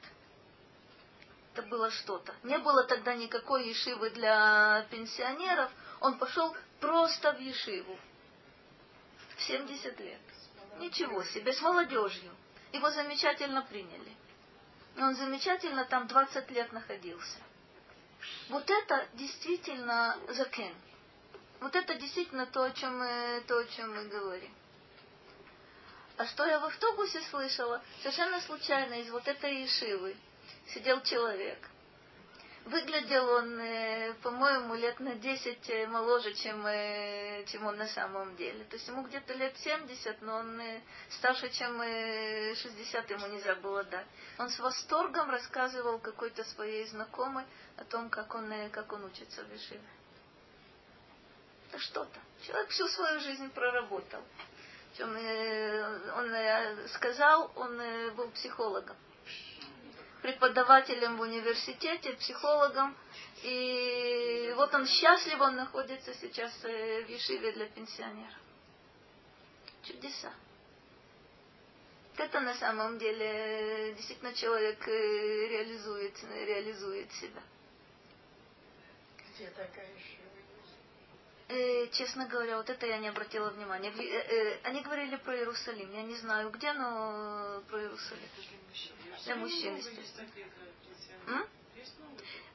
[1.52, 2.34] Это было что-то.
[2.42, 5.70] Не было тогда никакой Ишивы для пенсионеров.
[6.00, 7.98] Он пошел просто в Ешиву.
[9.36, 10.20] В 70 лет.
[10.78, 12.32] Ничего себе, с молодежью.
[12.72, 14.16] Его замечательно приняли.
[14.96, 17.38] И он замечательно там 20 лет находился.
[18.48, 20.74] Вот это действительно закен.
[21.60, 24.54] Вот это действительно то, о чем мы, то, о чем мы говорим.
[26.16, 27.82] А что я в автобусе слышала?
[28.02, 30.16] Совершенно случайно из вот этой ешивы
[30.74, 31.58] сидел человек.
[32.64, 38.36] Выглядел он, э, по-моему, лет на 10 э, моложе, чем, э, чем он на самом
[38.36, 38.64] деле.
[38.64, 40.60] То есть ему где-то лет 70, но он
[41.08, 44.06] старше, чем 60 ему нельзя было дать.
[44.38, 47.44] Он с восторгом рассказывал какой-то своей знакомой
[47.76, 49.80] о том, как он, как он учится в Ешиве.
[51.68, 52.20] Это что-то.
[52.46, 54.22] Человек всю свою жизнь проработал.
[55.00, 57.78] Он, он сказал, он
[58.16, 58.96] был психологом
[60.22, 62.96] преподавателем в университете, психологом.
[63.42, 68.34] И вот он счастлив, он находится сейчас э, в Ешиве для пенсионеров.
[69.84, 70.32] Чудеса.
[72.16, 77.42] Это на самом деле э, действительно человек э, реализует, реализует себя.
[79.18, 80.17] Где такая Ешива?
[81.48, 83.90] Э, честно говоря, вот это я не обратила внимания.
[83.90, 85.90] Э, э, они говорили про Иерусалим.
[85.94, 88.28] Я не знаю где, но про Иерусалим.
[89.24, 89.82] Для мужчин.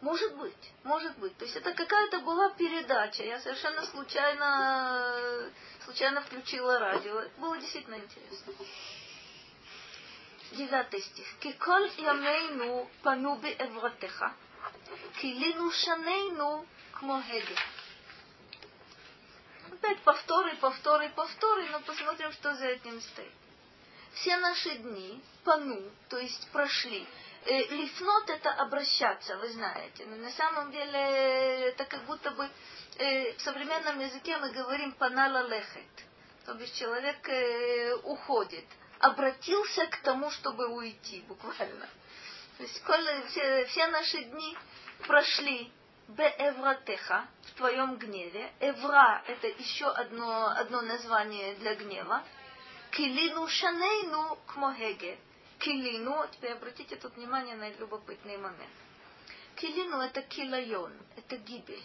[0.01, 1.35] Может быть, может быть.
[1.37, 3.23] То есть это какая-то была передача.
[3.23, 5.49] Я совершенно случайно,
[5.85, 7.23] случайно включила радио.
[7.37, 8.53] Было действительно интересно.
[10.51, 11.25] Девятый стих.
[11.39, 13.57] Киколь ямейну пану би.
[15.19, 17.55] Килину шанейну кмо хеге
[19.83, 23.31] опять повторы, повторы, повторы, но посмотрим, что за этим стоит.
[24.13, 27.05] Все наши дни пану, то есть прошли.
[27.45, 30.05] Э, лифнот это обращаться, вы знаете.
[30.05, 32.47] Но на самом деле это как будто бы
[32.97, 36.05] э, в современном языке мы говорим панала лехет.
[36.45, 38.65] То есть человек э, уходит,
[38.99, 41.89] обратился к тому, чтобы уйти, буквально.
[42.57, 42.81] То есть
[43.29, 44.57] все, все наши дни
[45.07, 45.71] прошли
[46.07, 48.51] беэвратеха, в твоем гневе.
[48.59, 52.23] Эвра– это еще одно, одно название для гнева.
[52.91, 55.17] Килину шанейну кмохеге.
[55.59, 58.71] Килину, теперь обратите тут внимание на любопытный момент.
[59.55, 61.83] Килину– это килайон, это гибель.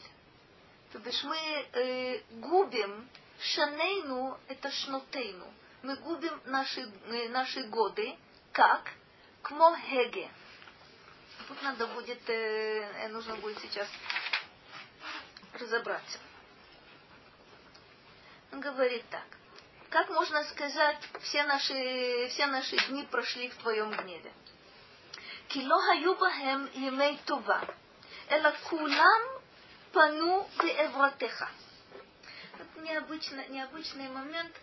[0.93, 3.09] То бишь мы э, губим,
[3.41, 5.47] шанейну– это шнотейну.
[5.83, 8.17] Мы губим наши, э, наши годы,
[8.53, 8.91] как?
[9.43, 10.29] Кмохеге
[11.49, 13.89] тут надо будет, э, э, нужно будет сейчас
[15.55, 16.19] разобраться.
[18.53, 19.25] Он говорит так.
[19.89, 24.31] Как можно сказать, все наши, все наши дни прошли в твоем гневе?
[25.49, 26.15] Кило хаю
[26.75, 27.65] емей това,
[28.29, 29.23] эла кулам
[29.93, 31.49] пану беэвратеха.
[32.59, 34.55] Это необычный, необычный момент,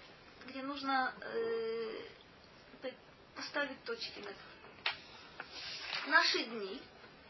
[0.45, 2.01] где нужно э,
[3.35, 4.35] поставить точки над
[6.07, 6.81] наши дни,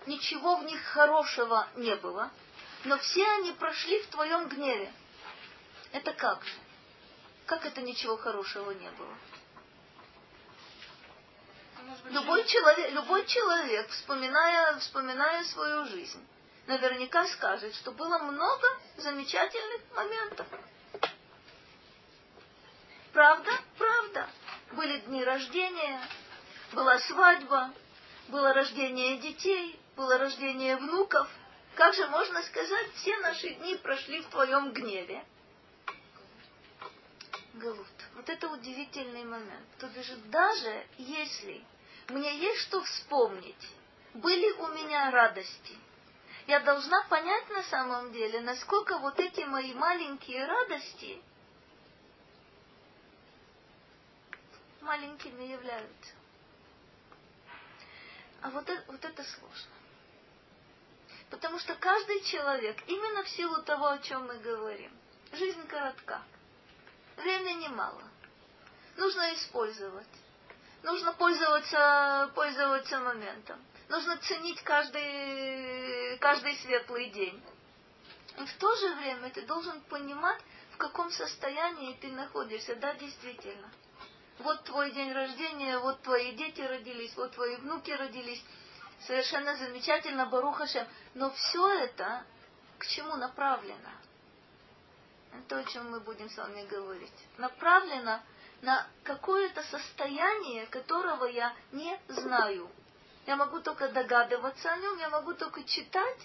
[0.05, 2.31] ничего в них хорошего не было,
[2.83, 4.93] но все они прошли в твоем гневе.
[5.91, 6.53] Это как же?
[7.45, 9.15] Как это ничего хорошего не было?
[12.09, 16.25] Любой человек, любой человек вспоминая, вспоминая свою жизнь,
[16.65, 18.67] наверняка скажет, что было много
[18.97, 20.47] замечательных моментов.
[23.13, 23.51] Правда?
[23.77, 24.27] Правда.
[24.71, 26.01] Были дни рождения,
[26.73, 27.71] была свадьба,
[28.29, 31.27] было рождение детей, было рождение внуков.
[31.75, 35.23] Как же можно сказать, все наши дни прошли в твоем гневе?
[37.53, 37.87] Галут.
[38.15, 39.65] Вот это удивительный момент.
[39.79, 41.63] То бишь, даже если
[42.09, 43.69] мне есть что вспомнить,
[44.13, 45.77] были у меня радости,
[46.47, 51.21] я должна понять на самом деле, насколько вот эти мои маленькие радости
[54.81, 56.13] маленькими являются.
[58.45, 59.71] А вот это, вот это сложно.
[61.31, 64.91] Потому что каждый человек, именно в силу того, о чем мы говорим,
[65.33, 66.21] жизнь коротка,
[67.17, 68.03] времени мало.
[68.97, 70.07] Нужно использовать.
[70.83, 73.59] Нужно пользоваться, пользоваться моментом.
[73.89, 77.43] Нужно ценить каждый, каждый светлый день.
[78.37, 80.39] И в то же время ты должен понимать,
[80.73, 82.75] в каком состоянии ты находишься.
[82.75, 83.71] Да, действительно
[84.39, 88.43] вот твой день рождения, вот твои дети родились, вот твои внуки родились.
[89.07, 90.87] Совершенно замечательно, Барухашем.
[91.13, 92.23] Но все это
[92.77, 93.91] к чему направлено?
[95.31, 97.13] Это то, о чем мы будем с вами говорить.
[97.37, 98.21] Направлено
[98.61, 102.69] на какое-то состояние, которого я не знаю.
[103.25, 106.19] Я могу только догадываться о нем, я могу только читать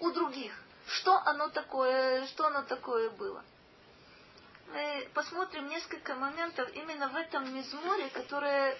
[0.00, 0.52] у других.
[0.86, 3.44] Что оно такое, что оно такое было?
[4.72, 8.74] Мы посмотрим несколько моментов именно в этом мизморе, которые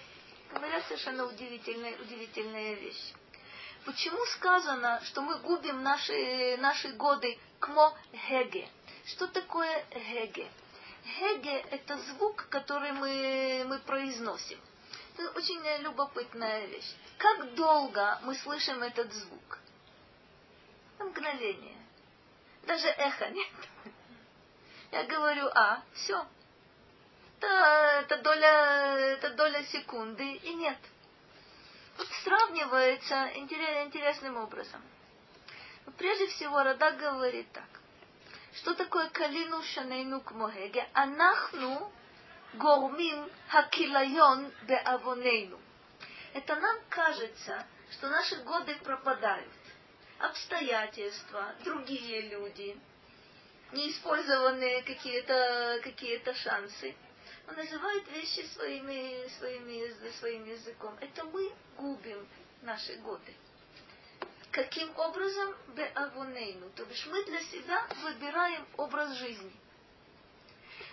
[0.51, 3.13] говорят совершенно удивительная, удивительная вещь.
[3.85, 8.67] Почему сказано, что мы губим наши, наши годы кмо хеге?
[9.05, 10.49] Что такое хеге?
[11.19, 14.59] Хеге– это звук, который мы, мы произносим.
[15.15, 16.91] Это очень любопытная вещь.
[17.19, 19.59] Как долго мы слышим этот звук?
[20.97, 21.77] Мгновение.
[22.65, 23.92] Даже эхо нет.
[24.93, 26.23] Я говорю А, все.
[27.39, 27.47] Это,
[28.01, 30.77] это, доля, это доля секунды и нет.
[31.97, 34.83] Вот сравнивается интересным образом.
[35.97, 37.67] Прежде всего, Рада говорит так.
[38.53, 40.87] Что такое калину шанейну кмогеге?
[40.93, 41.91] Анахну
[42.53, 45.59] гормим хакилайон беавонейну.
[46.33, 49.49] Это нам кажется, что наши годы пропадают.
[50.19, 52.79] Обстоятельства, другие люди,
[53.73, 56.95] неиспользованные какие-то какие шансы.
[57.47, 60.95] Он называет вещи своими, своими, своим языком.
[61.01, 62.27] Это мы губим
[62.61, 63.33] наши годы.
[64.51, 65.55] Каким образом?
[65.75, 66.69] Беавонейну.
[66.75, 69.51] То бишь мы для себя выбираем образ жизни.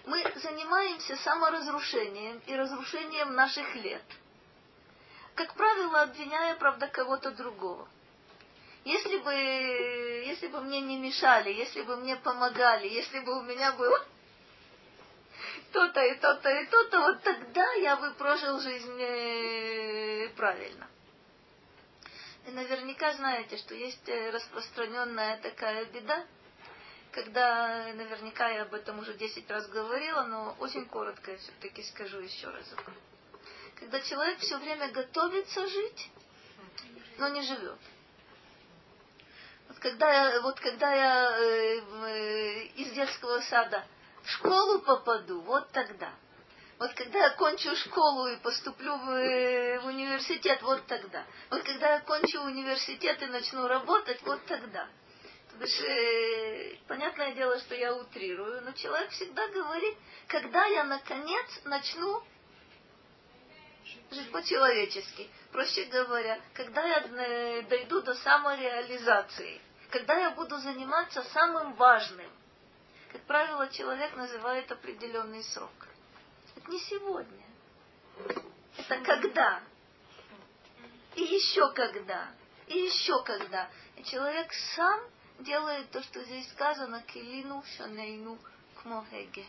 [0.06, 4.02] Мы занимаемся саморазрушением и разрушением наших лет.
[5.34, 7.86] Как правило, обвиняя, правда, кого-то другого.
[8.84, 13.72] Если бы, если бы мне не мешали, если бы мне помогали, если бы у меня
[13.72, 14.06] было
[15.72, 20.88] то-то и то-то и то-то, вот тогда я бы прожил жизнь э, правильно.
[22.46, 26.24] И наверняка знаете, что есть э, распространенная такая беда,
[27.12, 32.18] когда наверняка я об этом уже 10 раз говорила, но очень коротко я все-таки скажу
[32.20, 32.82] еще разок.
[33.76, 36.10] Когда человек все время готовится жить,
[37.18, 37.78] но не живет.
[39.70, 43.84] Вот когда я, вот когда я э, э, из детского сада
[44.24, 46.10] в школу попаду, вот тогда.
[46.80, 51.24] Вот когда я кончу школу и поступлю в, в университет, вот тогда.
[51.50, 54.88] Вот когда я кончу университет и начну работать, вот тогда.
[55.52, 59.96] То есть, э, понятное дело, что я утрирую, но человек всегда говорит,
[60.26, 62.24] когда я наконец начну
[64.10, 65.28] жить по-человечески.
[65.52, 72.30] Проще говоря, когда я э, дойду до самореализации, когда я буду заниматься самым важным.
[73.12, 75.88] Как правило, человек называет определенный срок.
[76.56, 77.46] Это не сегодня.
[78.76, 79.60] Это когда.
[81.16, 82.28] И еще когда.
[82.68, 83.68] И еще когда.
[83.96, 85.00] И человек сам
[85.40, 88.38] делает то, что здесь сказано, килину шанейну
[88.82, 89.44] кмохеге.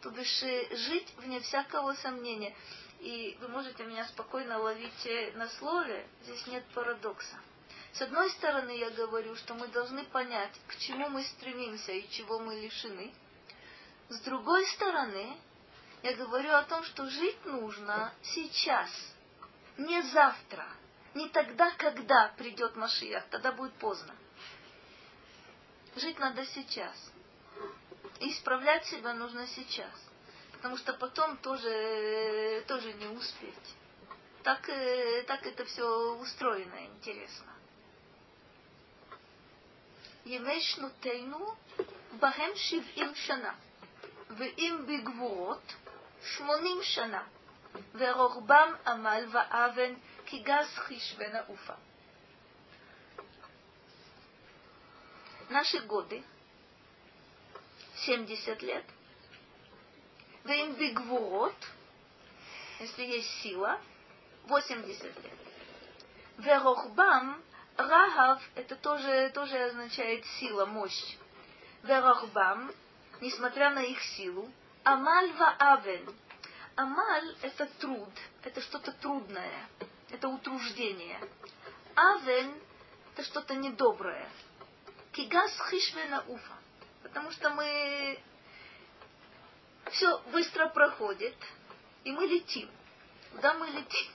[0.00, 2.54] То бишь э, жить вне всякого сомнения.
[3.00, 7.38] И вы можете меня спокойно ловить э, на слове, здесь нет парадокса.
[7.92, 12.38] С одной стороны, я говорю, что мы должны понять, к чему мы стремимся и чего
[12.38, 13.14] мы лишены.
[14.08, 15.36] С другой стороны,
[16.02, 18.90] я говорю о том, что жить нужно сейчас,
[19.76, 20.66] не завтра,
[21.14, 24.14] не тогда, когда придет Машиях, тогда будет поздно.
[25.96, 27.12] Жить надо сейчас.
[28.20, 30.07] И исправлять себя нужно сейчас
[30.57, 33.75] Потому что потом тоже, тоже не успеть.
[34.43, 37.53] Так, э, так это все устроено, интересно.
[40.25, 41.55] ימי שנותינו
[42.19, 43.53] בהם שבעים שנה,
[44.29, 45.73] ואם בגבורות
[46.23, 47.23] שמונים שנה,
[47.93, 49.93] ורוחבם עמל ואבן
[50.25, 51.73] כי גז חיש ונעופה.
[55.49, 56.23] Наши годы
[57.95, 58.85] 70 лет.
[60.44, 61.54] Вейм бигвурот,
[62.80, 63.80] если есть сила,
[64.46, 65.32] 80 лет.
[66.38, 67.42] Верохбам
[67.78, 71.16] Рахав это тоже, тоже означает сила, мощь.
[71.84, 72.72] Верахбам,
[73.20, 74.50] несмотря на их силу.
[74.82, 76.12] Амаль ва авен.
[76.74, 78.10] Амаль это труд,
[78.42, 79.68] это что-то трудное,
[80.10, 81.20] это утруждение.
[81.94, 82.52] Авен
[83.12, 84.28] это что-то недоброе.
[85.12, 86.54] Кигас хишвена уфа.
[87.02, 88.18] Потому что мы
[89.90, 91.34] все быстро проходит,
[92.04, 92.70] и мы летим.
[93.32, 94.06] Куда мы летим?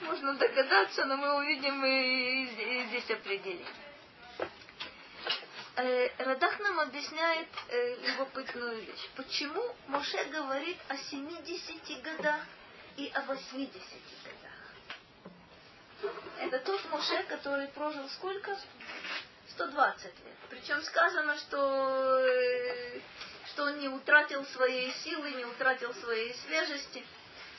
[0.00, 3.66] Можно догадаться, но мы увидим и здесь определение.
[5.76, 9.10] Э, Радах нам объясняет э, любопытную вещь.
[9.14, 12.40] Почему Моше говорит о 70 годах
[12.96, 13.72] и о 80
[14.24, 14.56] годах?
[16.40, 18.56] Это тот Моше, который прожил сколько?
[19.50, 20.36] 120 лет.
[20.48, 23.00] Причем сказано, что, э,
[23.56, 27.02] что он не утратил своей силы, не утратил своей свежести.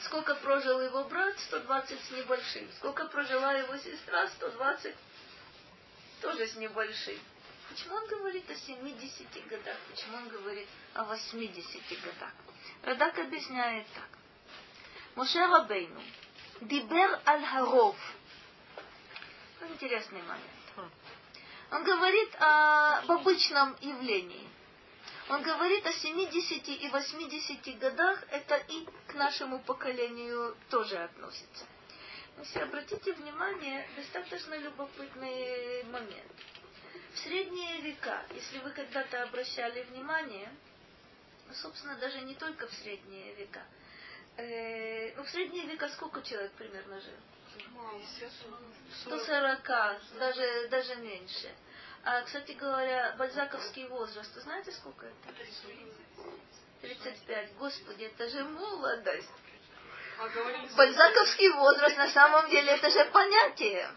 [0.03, 1.34] Сколько прожил его брат?
[1.40, 2.72] 120 с небольшим.
[2.74, 4.28] Сколько прожила его сестра?
[4.28, 4.95] 120
[6.22, 7.18] тоже с небольшим.
[7.69, 9.76] Почему он говорит о 70 годах?
[9.90, 12.32] Почему он говорит о 80 годах?
[12.84, 14.10] Радак объясняет так.
[15.15, 16.03] Моше Рабейну
[16.61, 17.95] дибер аль харов.
[19.68, 20.91] Интересный момент.
[21.72, 24.56] Он говорит об обычном явлении.
[25.29, 31.65] Он говорит о 70 и 80 годах, это и к нашему поколению тоже относится.
[32.37, 36.31] Если обратите внимание, достаточно любопытный момент.
[37.13, 40.49] В средние века, если вы когда-то обращали внимание,
[41.47, 43.63] ну, собственно, даже не только в средние века,
[44.37, 47.17] э, ну, в средние века сколько человек примерно жил?
[49.01, 49.67] 140,
[50.19, 51.53] даже, даже меньше.
[52.09, 55.34] А, кстати говоря, бальзаковский возраст, знаете, сколько это?
[56.81, 57.55] 35.
[57.57, 59.29] Господи, это же молодость.
[60.77, 63.91] Бальзаковский возраст на самом деле это же понятие.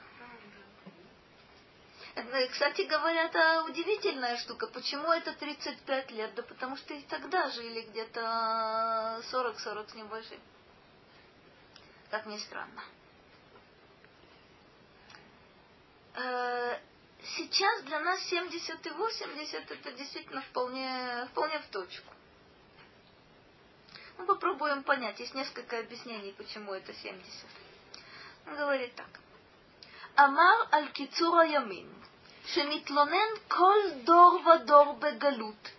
[2.51, 4.67] Кстати говоря, это удивительная штука.
[4.67, 6.35] Почему это 35 лет?
[6.35, 10.41] Да потому что и тогда жили где-то 40-40 с небольшим.
[12.11, 12.83] Как ни странно
[17.20, 22.14] Э, сейчас для нас 70 и 80 это действительно вполне, вполне в точку.
[24.18, 25.20] Мы попробуем понять.
[25.20, 27.26] Есть несколько объяснений, почему это 70.
[28.48, 29.20] Он говорит так.
[30.16, 31.92] Амар аль кицура ямин,
[32.46, 35.70] שמתלונן כל דור ודור בגלות,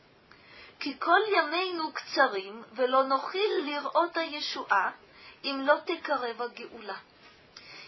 [0.81, 4.91] כי כל ימינו קצרים, ולא נוחיל לראות הישועה,
[5.45, 6.97] אם לא תקרב הגאולה.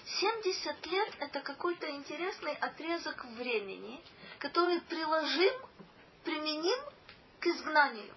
[0.05, 4.03] 70 лет– это какой-то интересный отрезок времени,
[4.39, 5.53] который приложим,
[6.23, 6.79] применим
[7.39, 8.13] к изгнанию.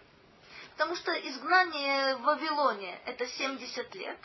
[0.73, 4.19] Потому что изгнание в Вавилоне– это 70 лет.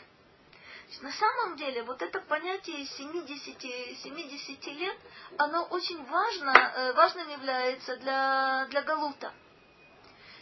[1.00, 3.60] На самом деле, вот это понятие 70,
[4.02, 4.96] 70 лет,
[5.38, 9.32] оно очень важно, э, важным является для, для Галута.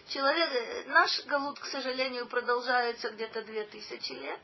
[0.09, 4.41] Человек, э, наш Галут, к сожалению, продолжается где-то 2000 лет.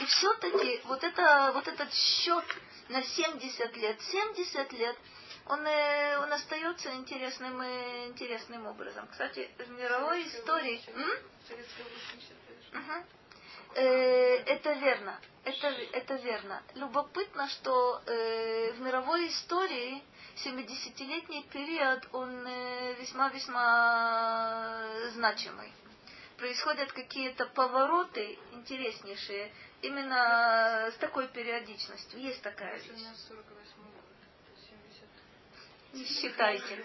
[0.00, 2.44] И все-таки вот, это, вот этот счет
[2.88, 4.96] на 70 лет, 70 лет–
[5.50, 9.06] он, э, он остается интересным, э, интересным образом.
[9.10, 10.80] Кстати, в мировой истории...
[12.72, 13.04] Угу.
[13.74, 15.18] Э, это верно.
[15.44, 16.62] Это, это верно.
[16.74, 20.02] Любопытно, что э, в мировой истории
[20.44, 25.72] 70-летний период, он э, весьма-весьма значимый.
[26.40, 29.52] Происходят какие-то повороты интереснейшие
[29.82, 32.18] именно с такой периодичностью.
[32.18, 32.88] Есть такая вещь.
[35.92, 36.84] Не считайте.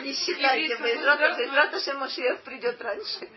[0.00, 0.76] Не считайте.
[0.76, 3.30] Безрата Машиях придет раньше.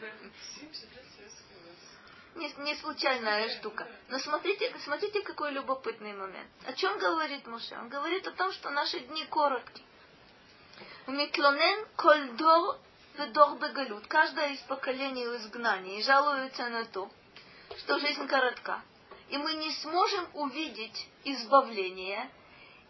[2.33, 3.87] Не, не случайная штука.
[4.09, 6.49] Но смотрите, смотрите, какой любопытный момент.
[6.65, 7.75] О чем говорит Муше?
[7.75, 9.83] Он говорит о том, что наши дни коротки.
[11.05, 12.79] Миклонен кольдор
[13.17, 14.07] ведор бегалют.
[14.07, 17.09] Каждое из поколений в изгнании жалуется на то,
[17.79, 18.81] что жизнь коротка.
[19.29, 22.29] И мы не сможем увидеть избавление,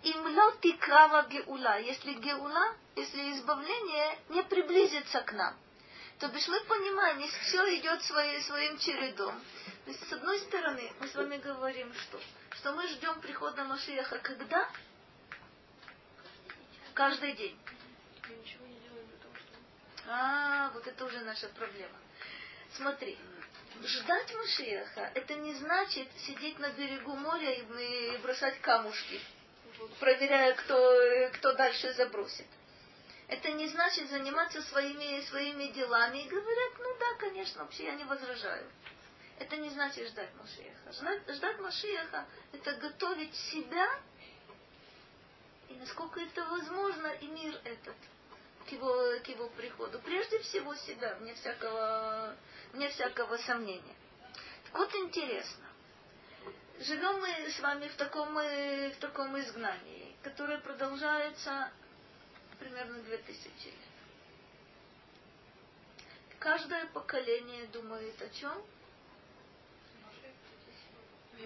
[0.03, 5.55] Имлот и крава геула, если геула, если избавление не приблизится к нам.
[6.17, 9.39] То бишь мы понимаем, если все идет своей, своим чередом.
[9.85, 12.19] То есть, с одной стороны, мы с вами говорим, что,
[12.57, 14.67] что мы ждем прихода Машиаха когда?
[16.95, 17.59] Каждый день.
[20.13, 21.97] А, вот это уже наша проблема.
[22.73, 23.17] Смотри,
[23.83, 29.21] ждать Машиаха, это не значит сидеть на берегу моря и бросать камушки
[29.99, 32.45] проверяя, кто, кто дальше забросит.
[33.27, 38.03] Это не значит заниматься своими, своими делами и говорят, ну да, конечно, вообще я не
[38.03, 38.69] возражаю.
[39.39, 40.91] Это не значит ждать Машиеха.
[40.91, 43.87] Ждать, ждать Машиеха– это готовить себя,
[45.69, 47.95] и насколько это возможно, и мир этот
[48.67, 49.99] к его, к его приходу.
[49.99, 52.35] Прежде всего себя, вне всякого,
[52.73, 53.95] вне всякого сомнения.
[54.65, 55.71] Так вот интересно
[56.81, 61.71] живем мы с вами в таком, э, в таком изгнании, которое продолжается
[62.59, 63.75] примерно две тысячи лет.
[66.39, 68.63] Каждое поколение думает о чем?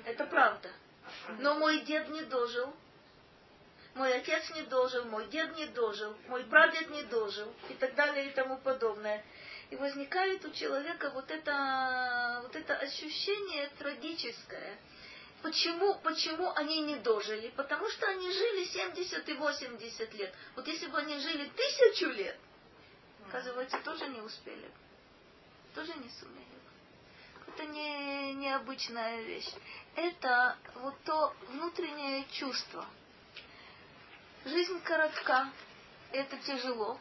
[0.06, 0.72] Это правда.
[1.40, 2.74] Но мой дед не дожил,
[3.96, 8.28] мой отец не дожил, мой дед не дожил, мой прадед не дожил и так далее
[8.28, 9.24] и тому подобное.
[9.72, 14.78] И возникает у человека вот это, вот это ощущение трагическое–
[15.46, 17.50] Почему, почему они не дожили?
[17.50, 20.34] Потому что они жили 70 и 80 лет.
[20.56, 22.36] Вот если бы они жили тысячу лет,
[23.28, 24.72] оказывается, тоже не успели.
[25.76, 26.46] Тоже не сумели.
[27.46, 29.52] Это не необычная вещь.
[29.96, 32.84] Это вот то внутреннее чувство.
[34.46, 35.50] Жизнь коротка,
[36.12, 37.00] это тяжело,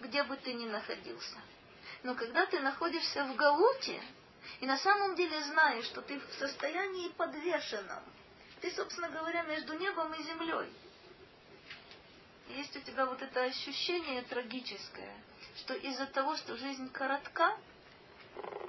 [0.00, 1.38] где бы ты ни находился.
[2.02, 3.98] Но когда ты находишься в Галуте,
[4.60, 8.02] и на самом деле знаешь, что ты в состоянии подвешенном,
[8.60, 10.70] ты, собственно говоря, между небом и землей.
[12.48, 15.14] Есть у тебя вот это ощущение трагическое,
[15.56, 17.56] что из-за того, что жизнь коротка,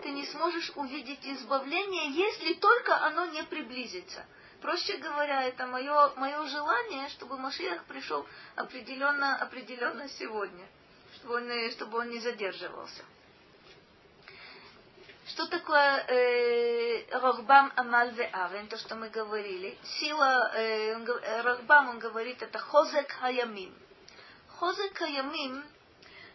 [0.01, 4.25] ты не сможешь увидеть избавление, если только оно не приблизится.
[4.63, 8.25] Проще говоря, это мое, мое желание, чтобы Машиах пришел
[8.55, 10.65] определенно, определенно сегодня,
[11.15, 13.03] чтобы он, чтобы он не задерживался.
[15.27, 19.77] Что такое э, Рохбам Амаль Авен, то, что мы говорили?
[19.99, 21.09] Сила, э, он,
[21.43, 23.77] Рохбам, он говорит, это Хозек Хаямим.
[24.47, 25.61] Хозек Хаямим,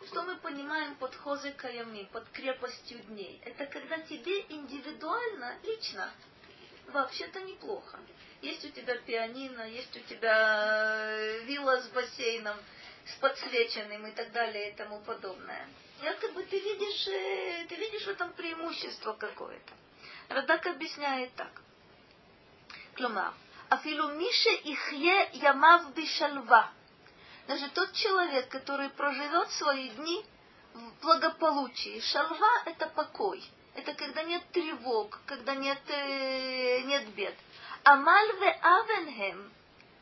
[0.06, 3.40] что мы понимаем под Хозек Хаямим, под крепостью дней?
[3.46, 6.10] Это когда тебе индивидуально, лично,
[6.92, 7.98] вообще-то неплохо.
[8.42, 12.56] Есть у тебя пианино, есть у тебя э, вилла с бассейном,
[13.06, 15.66] с подсвеченным и так далее и тому подобное
[16.02, 19.72] якобы ты видишь, э, ты видишь в этом преимущество какое-то.
[20.28, 21.50] Радак объясняет так.
[22.94, 23.32] Клумар,
[23.68, 26.70] афилу мише ихе ямав бишальва.
[27.46, 30.24] Даже тот человек, который проживет свои дни
[30.74, 32.00] в благополучии.
[32.00, 33.42] Шалва– это покой.
[33.74, 37.34] Это когда нет тревог, когда нет, э, нет бед.
[37.92, 39.50] Амальве авенхем.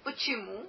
[0.03, 0.67] Почему?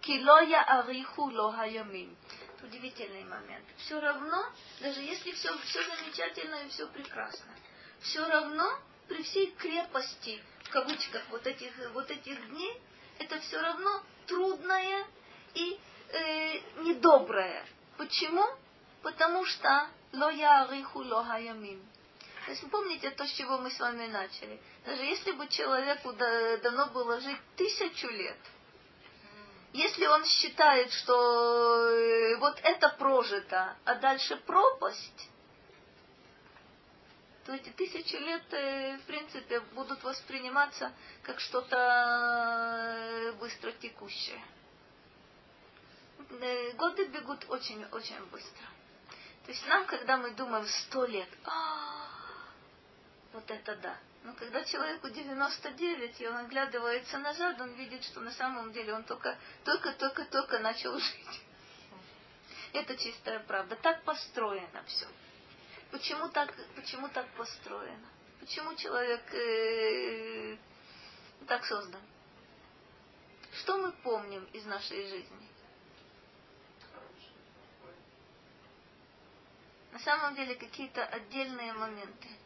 [0.00, 2.16] Килоя ариху лоха ямим
[2.62, 3.64] удивительный момент.
[3.76, 4.46] Все равно,
[4.80, 7.52] даже если все, все замечательно и все прекрасно,
[8.00, 8.78] все равно
[9.08, 12.80] при всей крепости, в кавычках, вот этих, вот этих дней,
[13.18, 15.06] это все равно трудное
[15.52, 15.78] и
[16.08, 17.66] э, недоброе.
[17.98, 18.42] Почему?
[19.02, 21.82] Потому что ло яриху ло хаямим.
[22.44, 24.60] То есть помните то, с чего мы с вами начали.
[24.84, 28.38] Даже если бы человеку дано было жить тысячу лет–
[29.74, 35.30] если он считает, что э, вот это прожито, а дальше пропасть,
[37.44, 40.92] то эти тысячи лет, э, в принципе, будут восприниматься
[41.24, 44.40] как что-то э, быстро текущее.
[46.76, 48.66] Годы бегут очень-очень быстро.
[49.44, 52.03] То есть нам, когда мы думаем сто лет, а,
[53.34, 53.98] вот это да.
[54.22, 59.02] Но когда человеку 99, и он оглядывается назад, он видит, что на самом деле он
[59.04, 61.42] только, только, только, только начал жить.
[62.72, 63.76] Это чистая правда.
[63.76, 65.06] Так построено все.
[65.90, 68.08] Почему так, почему так построено?
[68.40, 70.56] Почему человек э,
[71.46, 72.00] так создан?
[73.52, 75.48] Что мы помним из нашей жизни?
[79.92, 82.28] На самом деле какие-то отдельные моменты–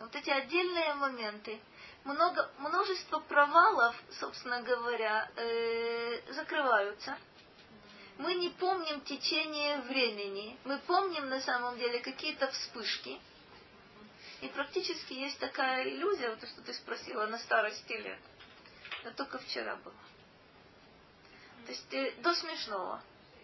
[0.00, 1.60] вот эти отдельные моменты,
[2.04, 7.18] много, множество провалов, собственно говоря, э, закрываются.
[8.18, 13.20] Мы не помним течение времени, мы помним на самом деле какие-то вспышки.
[14.40, 18.18] И практически есть такая иллюзия, вот то, что ты спросила, на старости лет.
[19.02, 19.94] Это только вчера было.
[21.66, 23.02] То есть э, до смешного.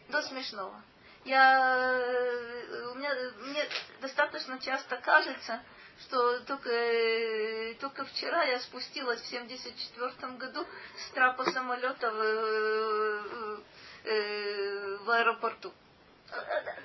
[0.08, 0.80] До смешного.
[1.24, 3.68] Я, э, у меня, мне
[4.00, 5.62] достаточно часто кажется,
[6.02, 10.66] что только, э, только вчера я спустилась в 74 году
[10.96, 13.58] с трапа самолета в, э,
[14.04, 15.72] э, в аэропорту.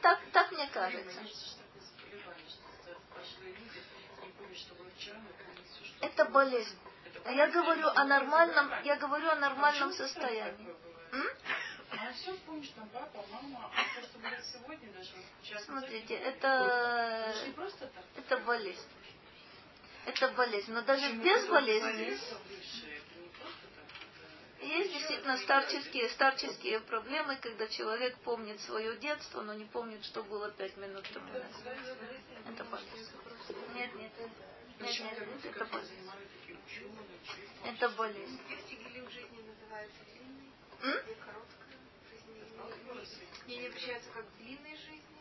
[0.01, 1.19] Так, так мне кажется.
[6.01, 6.77] Это болезнь.
[7.25, 10.75] Я говорю о нормальном, я говорю о нормальном состоянии.
[15.65, 17.33] Смотрите, это,
[18.17, 18.85] это болезнь
[20.07, 20.71] это болезнь.
[20.71, 22.17] Но даже без болезни
[24.61, 30.49] есть действительно старческие, старческие проблемы, когда человек помнит свое детство, но не помнит, что было
[30.51, 31.77] пять минут тому назад.
[32.49, 33.11] Это болезнь.
[33.75, 34.11] Нет, нет.
[34.79, 36.11] Нет, нет, нет, это болезнь.
[37.65, 38.39] Это болезнь.
[40.83, 40.95] М?
[43.47, 45.16] Не обращаются как длинной жизни?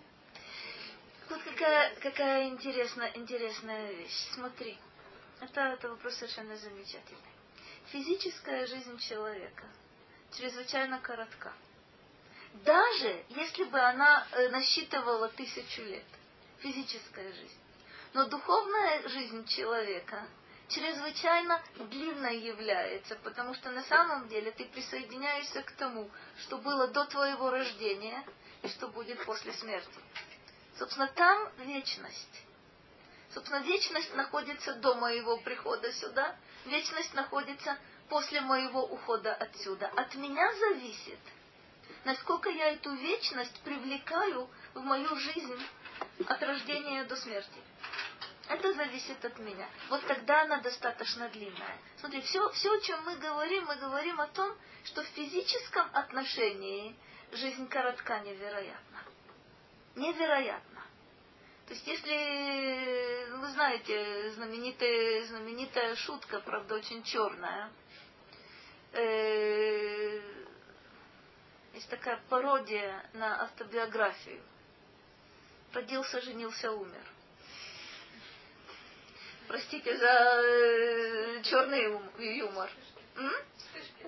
[1.29, 4.29] Вот какая, какая интересная, интересная вещь.
[4.35, 4.79] Смотри,
[5.41, 7.21] это, это вопрос совершенно замечательный.
[7.87, 9.65] Физическая жизнь человека
[10.37, 11.53] чрезвычайно коротка.
[12.65, 16.05] Даже если бы она э, насчитывала тысячу лет,
[16.59, 17.59] физическая жизнь.
[18.15, 20.27] Но духовная жизнь человека
[20.69, 27.05] чрезвычайно длинной является, потому что на самом деле ты присоединяешься к тому, что было до
[27.05, 28.25] твоего рождения
[28.63, 30.01] и что будет после смерти.
[30.79, 32.43] Собственно, там вечность.
[33.33, 36.37] Собственно, вечность находится до моего прихода сюда,
[36.67, 37.79] вечность находится
[38.09, 39.89] после моего ухода отсюда.
[39.89, 41.19] От меня зависит,
[42.05, 45.67] насколько я эту вечность привлекаю в мою жизнь
[46.27, 47.61] от рождения до смерти.
[48.49, 49.69] Это зависит от меня.
[49.89, 51.79] Вот тогда она достаточно длинная.
[51.99, 56.95] Смотри, все, все, о чем мы говорим, мы говорим о том, что в физическом отношении
[57.33, 58.86] жизнь коротка невероятно.
[59.97, 60.83] Невероятно.
[61.67, 67.73] То есть, если вы знаете знаменитая, знаменитая шутка, правда, очень черная,
[68.93, 70.21] э,
[71.73, 74.43] есть такая пародия на автобиографию.
[75.73, 77.03] Родился, женился, умер.
[79.49, 82.71] Простите за э, черный юмор.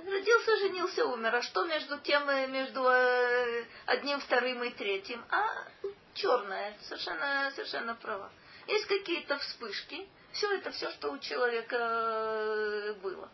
[0.07, 1.35] Родился, женился, умер.
[1.35, 5.25] А что между тем, э, между э, одним, вторым и третьим?
[5.31, 5.67] А
[6.15, 8.31] черное, совершенно, совершенно права.
[8.67, 10.09] Есть какие-то вспышки.
[10.33, 13.29] Все это все, что у человека э, было.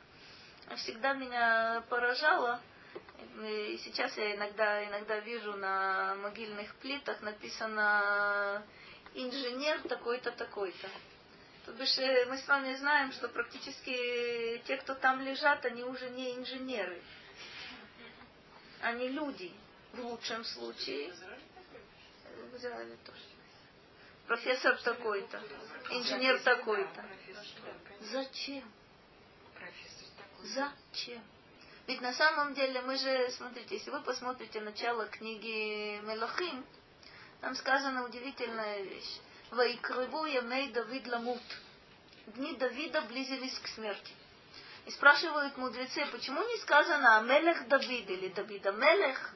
[0.76, 2.60] Всегда меня поражало,
[3.42, 8.64] и сейчас я иногда, иногда вижу на могильных плитах написано
[9.14, 10.88] инженер такой-то, такой-то.
[11.64, 16.10] То бишь э, мы с вами знаем, что практически те, кто там лежат, они уже
[16.10, 17.00] не инженеры.
[18.82, 19.52] Они люди,
[19.94, 21.12] в лучшем случае.
[22.52, 23.22] В тоже.
[24.26, 25.42] Профессор такой-то,
[25.90, 27.04] инженер такой-то.
[28.00, 28.64] Зачем?
[30.42, 31.22] Зачем?
[31.86, 36.64] Ведь на самом деле мы же, смотрите, если вы посмотрите начало книги Мелахим,
[37.40, 39.20] там сказана удивительная вещь.
[39.54, 41.42] Вайкрыву ямей Давид ламут.
[42.26, 44.12] Дни Давида близились к смерти.
[44.86, 49.32] И спрашивают мудрецы, почему не сказано Мелех Давид или Давида Мелех?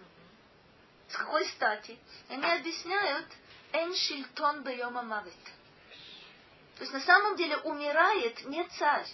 [1.08, 1.98] С какой стати?
[2.28, 3.26] Они объясняют
[3.72, 5.44] Эн Шильтон Бейома Мавит.
[6.76, 9.08] То есть на самом деле умирает не царь,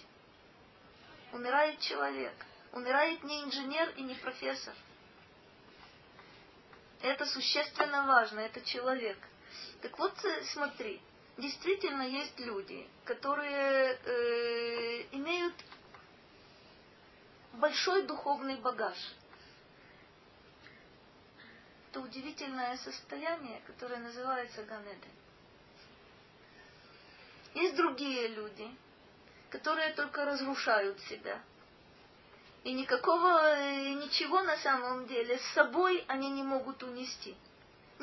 [1.32, 2.34] умирает человек.
[2.72, 4.74] Умирает не инженер и не профессор.
[7.02, 9.16] Это существенно важно, это человек.
[9.84, 10.98] Так вот, э, смотри,
[11.36, 15.54] действительно есть люди, которые э, имеют
[17.52, 18.96] большой духовный багаж.
[21.90, 25.08] Это удивительное состояние, которое называется Ганеды.
[27.52, 28.66] Есть другие люди,
[29.50, 31.42] которые только разрушают себя.
[32.62, 37.36] И никакого, э, ничего на самом деле с собой они не могут унести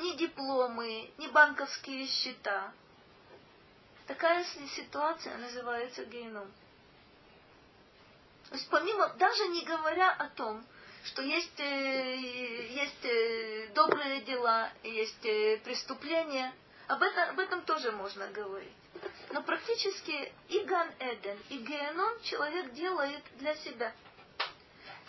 [0.01, 2.71] ни дипломы, ни банковские счета.
[4.07, 4.43] Такая
[4.75, 6.51] ситуация называется геном.
[8.49, 10.65] То есть помимо, даже не говоря о том,
[11.05, 16.53] что есть, э, есть э, добрые дела, есть э, преступления,
[16.87, 18.73] об этом, об этом тоже можно говорить.
[19.31, 23.93] Но практически и Ган Эден, и Геном человек делает для себя–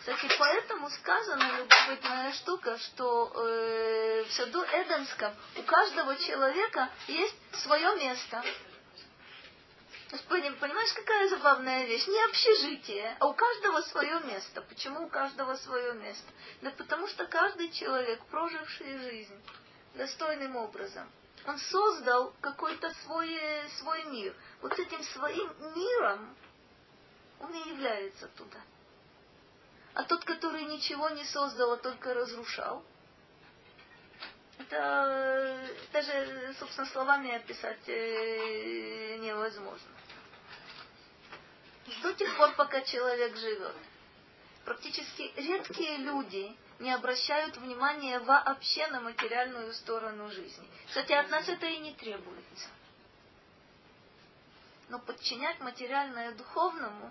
[0.02, 7.94] кстати, поэтому сказана любопытная штука, что э, в саду Эденском у каждого человека есть свое
[7.96, 8.42] место.
[10.28, 12.04] Понимаешь, какая забавная вещь?
[12.08, 14.62] Не общежитие, а у каждого свое место.
[14.62, 16.26] Почему у каждого свое место?
[16.62, 19.40] Да потому что каждый человек, проживший жизнь
[19.94, 21.08] достойным образом,
[21.46, 23.38] он создал какой-то свой,
[23.78, 24.34] свой мир.
[24.62, 26.36] Вот этим своим миром
[27.38, 28.58] он и является туда
[29.94, 32.82] а тот, который ничего не создал, а только разрушал.
[34.58, 39.88] Это даже, собственно, словами описать э, невозможно.
[42.02, 43.74] До тех пор, пока человек живет.
[44.64, 50.66] Практически редкие люди не обращают внимания вообще на материальную сторону жизни.
[50.86, 52.68] Кстати, от нас это и не требуется.
[54.88, 57.10] Но подчинять материальное духовному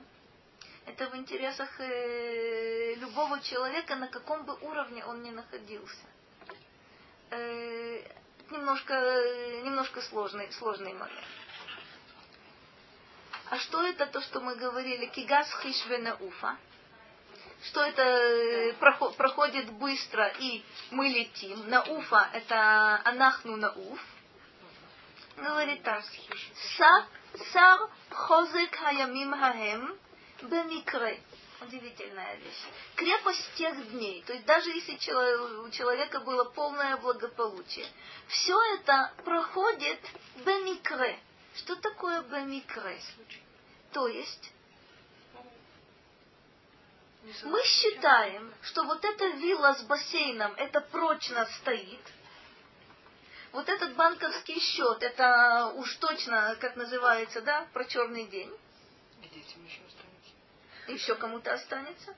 [0.86, 6.06] это в интересах э, любого человека, на каком бы уровне он ни находился.
[7.30, 8.04] Э,
[8.50, 8.94] немножко,
[9.64, 11.28] немножко сложный, сложный момент.
[13.50, 15.08] А что это то, что мы говорили?
[15.08, 16.58] Кигас хишвена уфа.
[17.64, 21.70] Что это э, проходит быстро и мы летим.
[21.70, 24.00] На уфа это анахну на уф.
[25.38, 26.04] Говорит так.
[26.78, 27.06] Са,
[27.52, 29.98] сар хозек хаямим хаем
[30.44, 31.22] Бемикре.
[31.62, 32.64] Удивительная вещь.
[32.96, 34.24] Крепость тех дней.
[34.24, 37.86] То есть даже если у человека было полное благополучие.
[38.28, 40.00] Все это проходит
[40.44, 41.20] бемикре.
[41.56, 43.00] Что такое бемикре?
[43.92, 44.52] То есть
[47.44, 52.02] мы считаем, что вот эта вилла с бассейном, это прочно стоит.
[53.52, 58.52] Вот этот банковский счет, это уж точно, как называется, да, про черный день.
[59.22, 59.82] Детям еще
[60.94, 62.16] еще кому-то останется.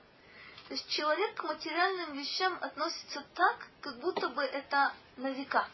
[0.68, 5.68] То есть человек к материальным вещам относится так, как будто бы это на века.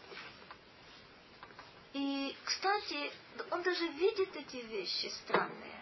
[1.92, 3.12] И, кстати,
[3.50, 5.80] он даже видит эти вещи странные.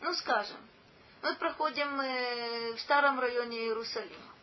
[0.00, 0.58] Ну, скажем,
[1.22, 4.34] мы проходим э, в старом районе Иерусалима.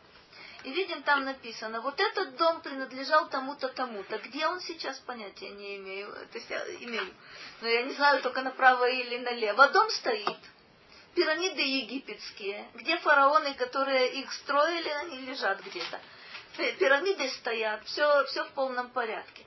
[0.64, 4.18] И видим, там написано, вот этот дом принадлежал тому-то, тому-то.
[4.18, 6.12] Где он сейчас, понятия не имею.
[6.12, 7.14] То есть я имею.
[7.62, 9.68] Но я не знаю только направо или налево.
[9.70, 10.38] Дом стоит.
[11.16, 12.70] Пирамиды египетские.
[12.76, 16.00] Где фараоны, которые их строили, они лежат где-то.
[16.78, 17.84] Пирамиды стоят.
[17.86, 19.46] Все, все в полном порядке.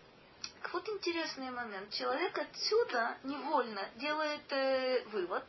[0.63, 1.93] Так вот интересный момент.
[1.95, 5.45] Человек отсюда невольно делает э, вывод.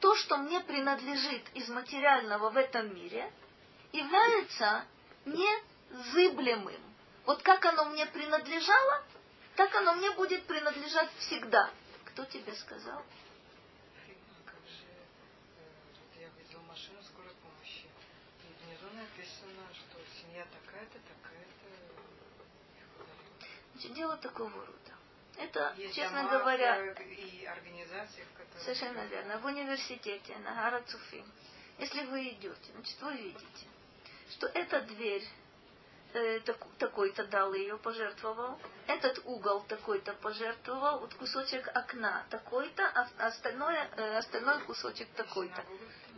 [0.00, 3.32] То, что мне принадлежит из материального в этом мире,
[3.92, 4.84] является
[5.24, 6.80] незыблемым.
[7.24, 9.04] Вот как оно мне принадлежало,
[9.56, 11.70] так оно мне будет принадлежать всегда.
[12.06, 13.02] Кто тебе сказал?
[14.44, 14.84] Как же,
[15.56, 17.86] э, я видела машину скорой помощи.
[18.42, 19.68] И внизу написано,
[20.30, 21.66] семья такая-то, такая-то.
[23.72, 24.94] Значит, дело такого рода.
[25.36, 28.62] Это, Есть честно дома, говоря, э, и организации, в которых...
[28.62, 29.38] совершенно верно.
[29.38, 31.24] В университете на Гара Цуфим,
[31.78, 33.66] если вы идете, значит, вы видите,
[34.30, 35.26] что эта дверь
[36.12, 43.26] э, так, такой-то дал ее, пожертвовал, этот угол такой-то пожертвовал, вот кусочек окна такой-то, а
[43.26, 45.64] остальное, э, остальной кусочек такой-то.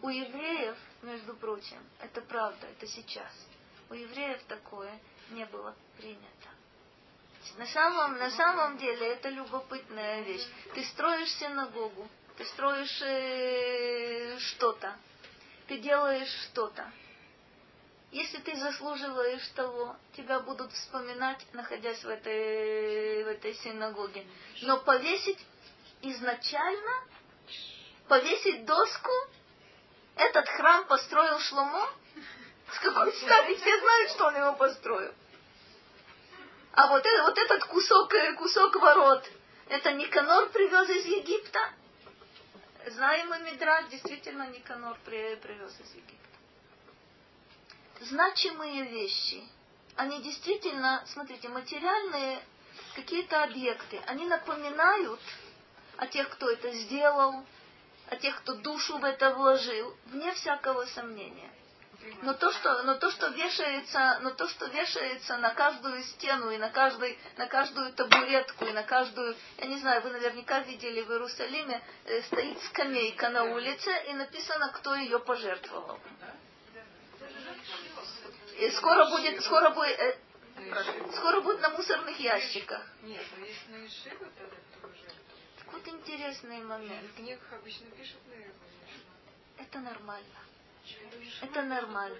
[0.02, 3.32] У евреев, между прочим, это правда, это сейчас.
[3.92, 4.98] У евреев такое
[5.32, 6.48] не было принято.
[7.58, 10.46] На самом, на самом деле это любопытная вещь.
[10.72, 12.08] Ты строишь синагогу,
[12.38, 14.96] ты строишь э, что-то,
[15.68, 16.90] ты делаешь что-то.
[18.12, 24.26] Если ты заслуживаешь того, тебя будут вспоминать, находясь в этой, в этой синагоге.
[24.62, 25.44] Но повесить
[26.00, 26.92] изначально,
[28.08, 29.12] повесить доску,
[30.16, 31.92] этот храм построил Шломо,
[32.74, 33.54] с какой стати?
[33.54, 35.12] Все знают, что он его построил.
[36.72, 39.30] А вот, это, вот этот кусок, э, кусок ворот,
[39.68, 41.60] это Никанор привез из Египта.
[42.86, 46.16] Знаем мы Мидрат, действительно Никанор привез из Египта.
[48.00, 49.44] Значимые вещи,
[49.96, 52.42] они действительно, смотрите, материальные
[52.96, 55.20] какие-то объекты, они напоминают
[55.98, 57.44] о тех, кто это сделал,
[58.08, 61.50] о тех, кто душу в это вложил, вне всякого сомнения.
[62.22, 66.58] Но то, что, но то, что вешается, но то, что вешается на каждую стену и
[66.58, 71.10] на, каждый, на каждую табуретку и на каждую, я не знаю, вы наверняка видели в
[71.10, 75.98] Иерусалиме, э, стоит скамейка на улице и написано, кто ее пожертвовал.
[78.58, 80.16] И скоро будет, скоро будет, э,
[81.16, 82.84] скоро будет на мусорных ящиках.
[83.02, 85.02] Нет, но если на Ишиву, тогда тоже.
[85.58, 87.10] Так вот интересный момент.
[87.10, 90.51] В книгах обычно пишут на Это нормально.
[91.40, 92.18] Это нормально.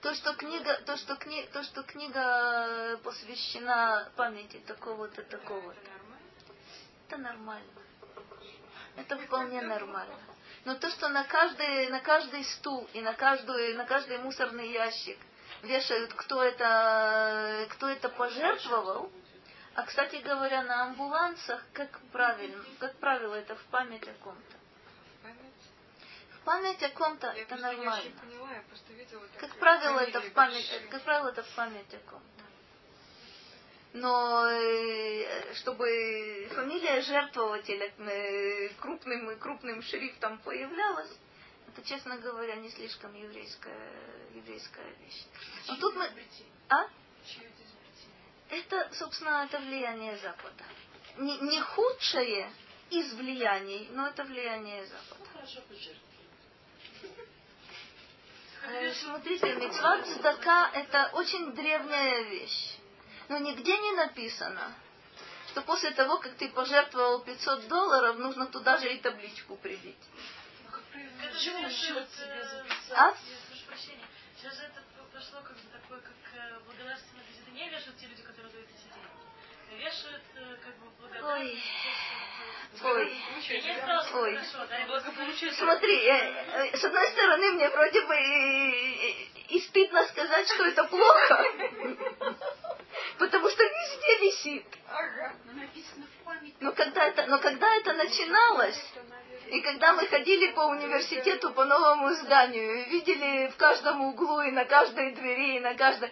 [0.00, 5.90] То, что книга, то, что кни, то, что книга посвящена памяти такого-то, такого-то.
[7.06, 7.70] Это нормально.
[8.96, 10.18] Это вполне нормально.
[10.64, 15.18] Но то, что на каждый, на каждый стул и на, каждую, на каждый мусорный ящик
[15.62, 19.10] вешают, кто это, кто это пожертвовал,
[19.74, 24.51] а, кстати говоря, на амбулансах, как правильно, как правило, это в память о ком-то.
[26.44, 28.10] Память о ком-то это нормально.
[28.20, 31.98] Поняла, я просто видела, как правило, это в память, как правило, это в память о
[32.10, 32.44] ком-то.
[33.92, 41.10] Но э, чтобы фамилия жертвователя э, крупным крупным шрифтом появлялась,
[41.68, 43.92] это, честно говоря, не слишком еврейская,
[44.34, 45.24] еврейская вещь.
[45.68, 46.10] Но тут мы...
[46.70, 46.88] А?
[48.48, 50.64] Это, собственно, это влияние Запада.
[51.18, 52.50] Не, не худшее
[52.90, 55.30] из влияний, но это влияние Запада.
[55.34, 56.11] Э,
[58.94, 62.76] смотрите, мецват цдака это очень древняя вещь.
[63.28, 64.74] Но нигде не написано,
[65.48, 69.96] что после того, как ты пожертвовал 500 долларов, нужно туда же и табличку прибить.
[71.32, 72.98] Почему счет себе записать?
[72.98, 73.10] А?
[73.12, 74.06] Прошу прощения.
[74.36, 74.82] Сейчас же это
[75.12, 78.72] пошло как бы такое, как э, благодарственное это не вешают те люди, которые за это
[78.72, 79.21] сидели.
[79.78, 81.64] Вешают э, как бы благодарность.
[82.84, 83.12] Ой.
[84.14, 84.36] Ой.
[84.36, 84.86] хорошо, да, я
[85.52, 90.84] Смотри, э, э, с одной стороны, мне вроде бы и, и стыдно сказать, что это
[90.84, 91.44] плохо,
[93.18, 94.66] потому что везде висит.
[96.60, 98.82] Но когда это, но когда это начиналось,
[99.48, 104.50] и когда мы ходили по университету, по новому зданию, и видели в каждом углу и
[104.50, 106.10] на каждой двери, и на каждой...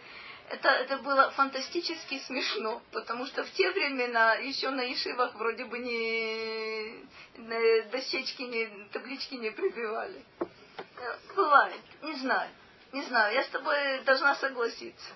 [0.51, 5.79] Это, это было фантастически смешно, потому что в те времена еще на Ишивах вроде бы
[5.79, 7.05] не
[7.93, 10.25] дощечки, не, таблички не прибивали.
[11.37, 12.51] Бывает, не знаю.
[12.93, 15.13] Не знаю, я с тобой должна согласиться.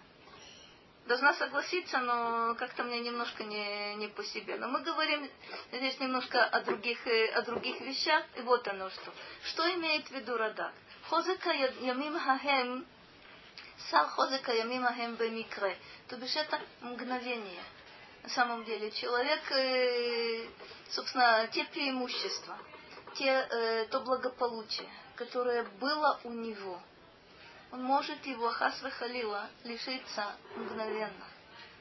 [1.07, 4.57] Должна согласиться, но как-то мне немножко не, не по себе.
[4.57, 5.29] Но мы говорим
[5.73, 8.25] здесь немножко о других, э, о других вещах.
[8.37, 9.13] И вот оно что.
[9.43, 10.73] Что имеет в виду Радак?
[11.09, 12.87] Хозека ямим хахем,
[13.91, 15.77] сар хозека ямим хахем бемикре.
[16.09, 17.63] То бишь это мгновение.
[18.23, 20.49] На самом деле человек, э,
[20.91, 22.57] собственно, те преимущества,
[23.15, 26.81] те, э, то благополучие, которое было у него–
[27.75, 31.27] он может его хасвы халила лишиться мгновенно.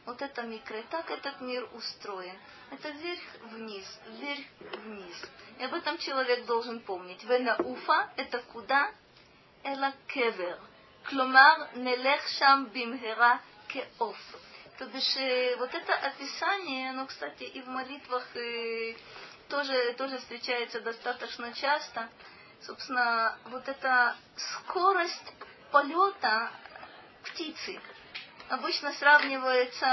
[0.08, 2.36] Вот это микро, так этот мир устроен.
[2.72, 5.30] Это вверх-вниз, вверх-вниз.
[5.60, 7.24] И об этом человек должен помнить.
[7.26, 8.92] Вена уфа– это куда?
[9.64, 10.60] Эла кевер.
[11.10, 14.18] Кломар нелех шам бимхера кеоф.
[14.78, 15.16] То бишь,
[15.60, 18.98] вот это описание, оно, кстати, и в молитвах и
[19.50, 22.10] тоже, тоже встречается достаточно часто.
[22.62, 25.34] Собственно, вот эта скорость
[25.72, 26.52] полета
[27.24, 27.80] птицы
[28.50, 29.86] обычно сравнивается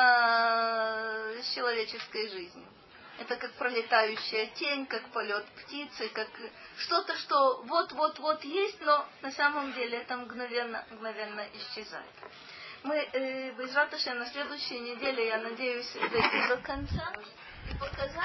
[1.43, 2.66] с человеческой жизнью.
[3.19, 6.28] Это как пролетающая тень, как полет птицы, как
[6.81, 12.11] что-то, что вот-вот-вот есть, но на самом деле это мгновенно, мгновенно исчезает.
[12.82, 17.12] Мы э, без раташи на следующей неделе, я надеюсь, дойти до конца
[17.70, 18.20] и показать.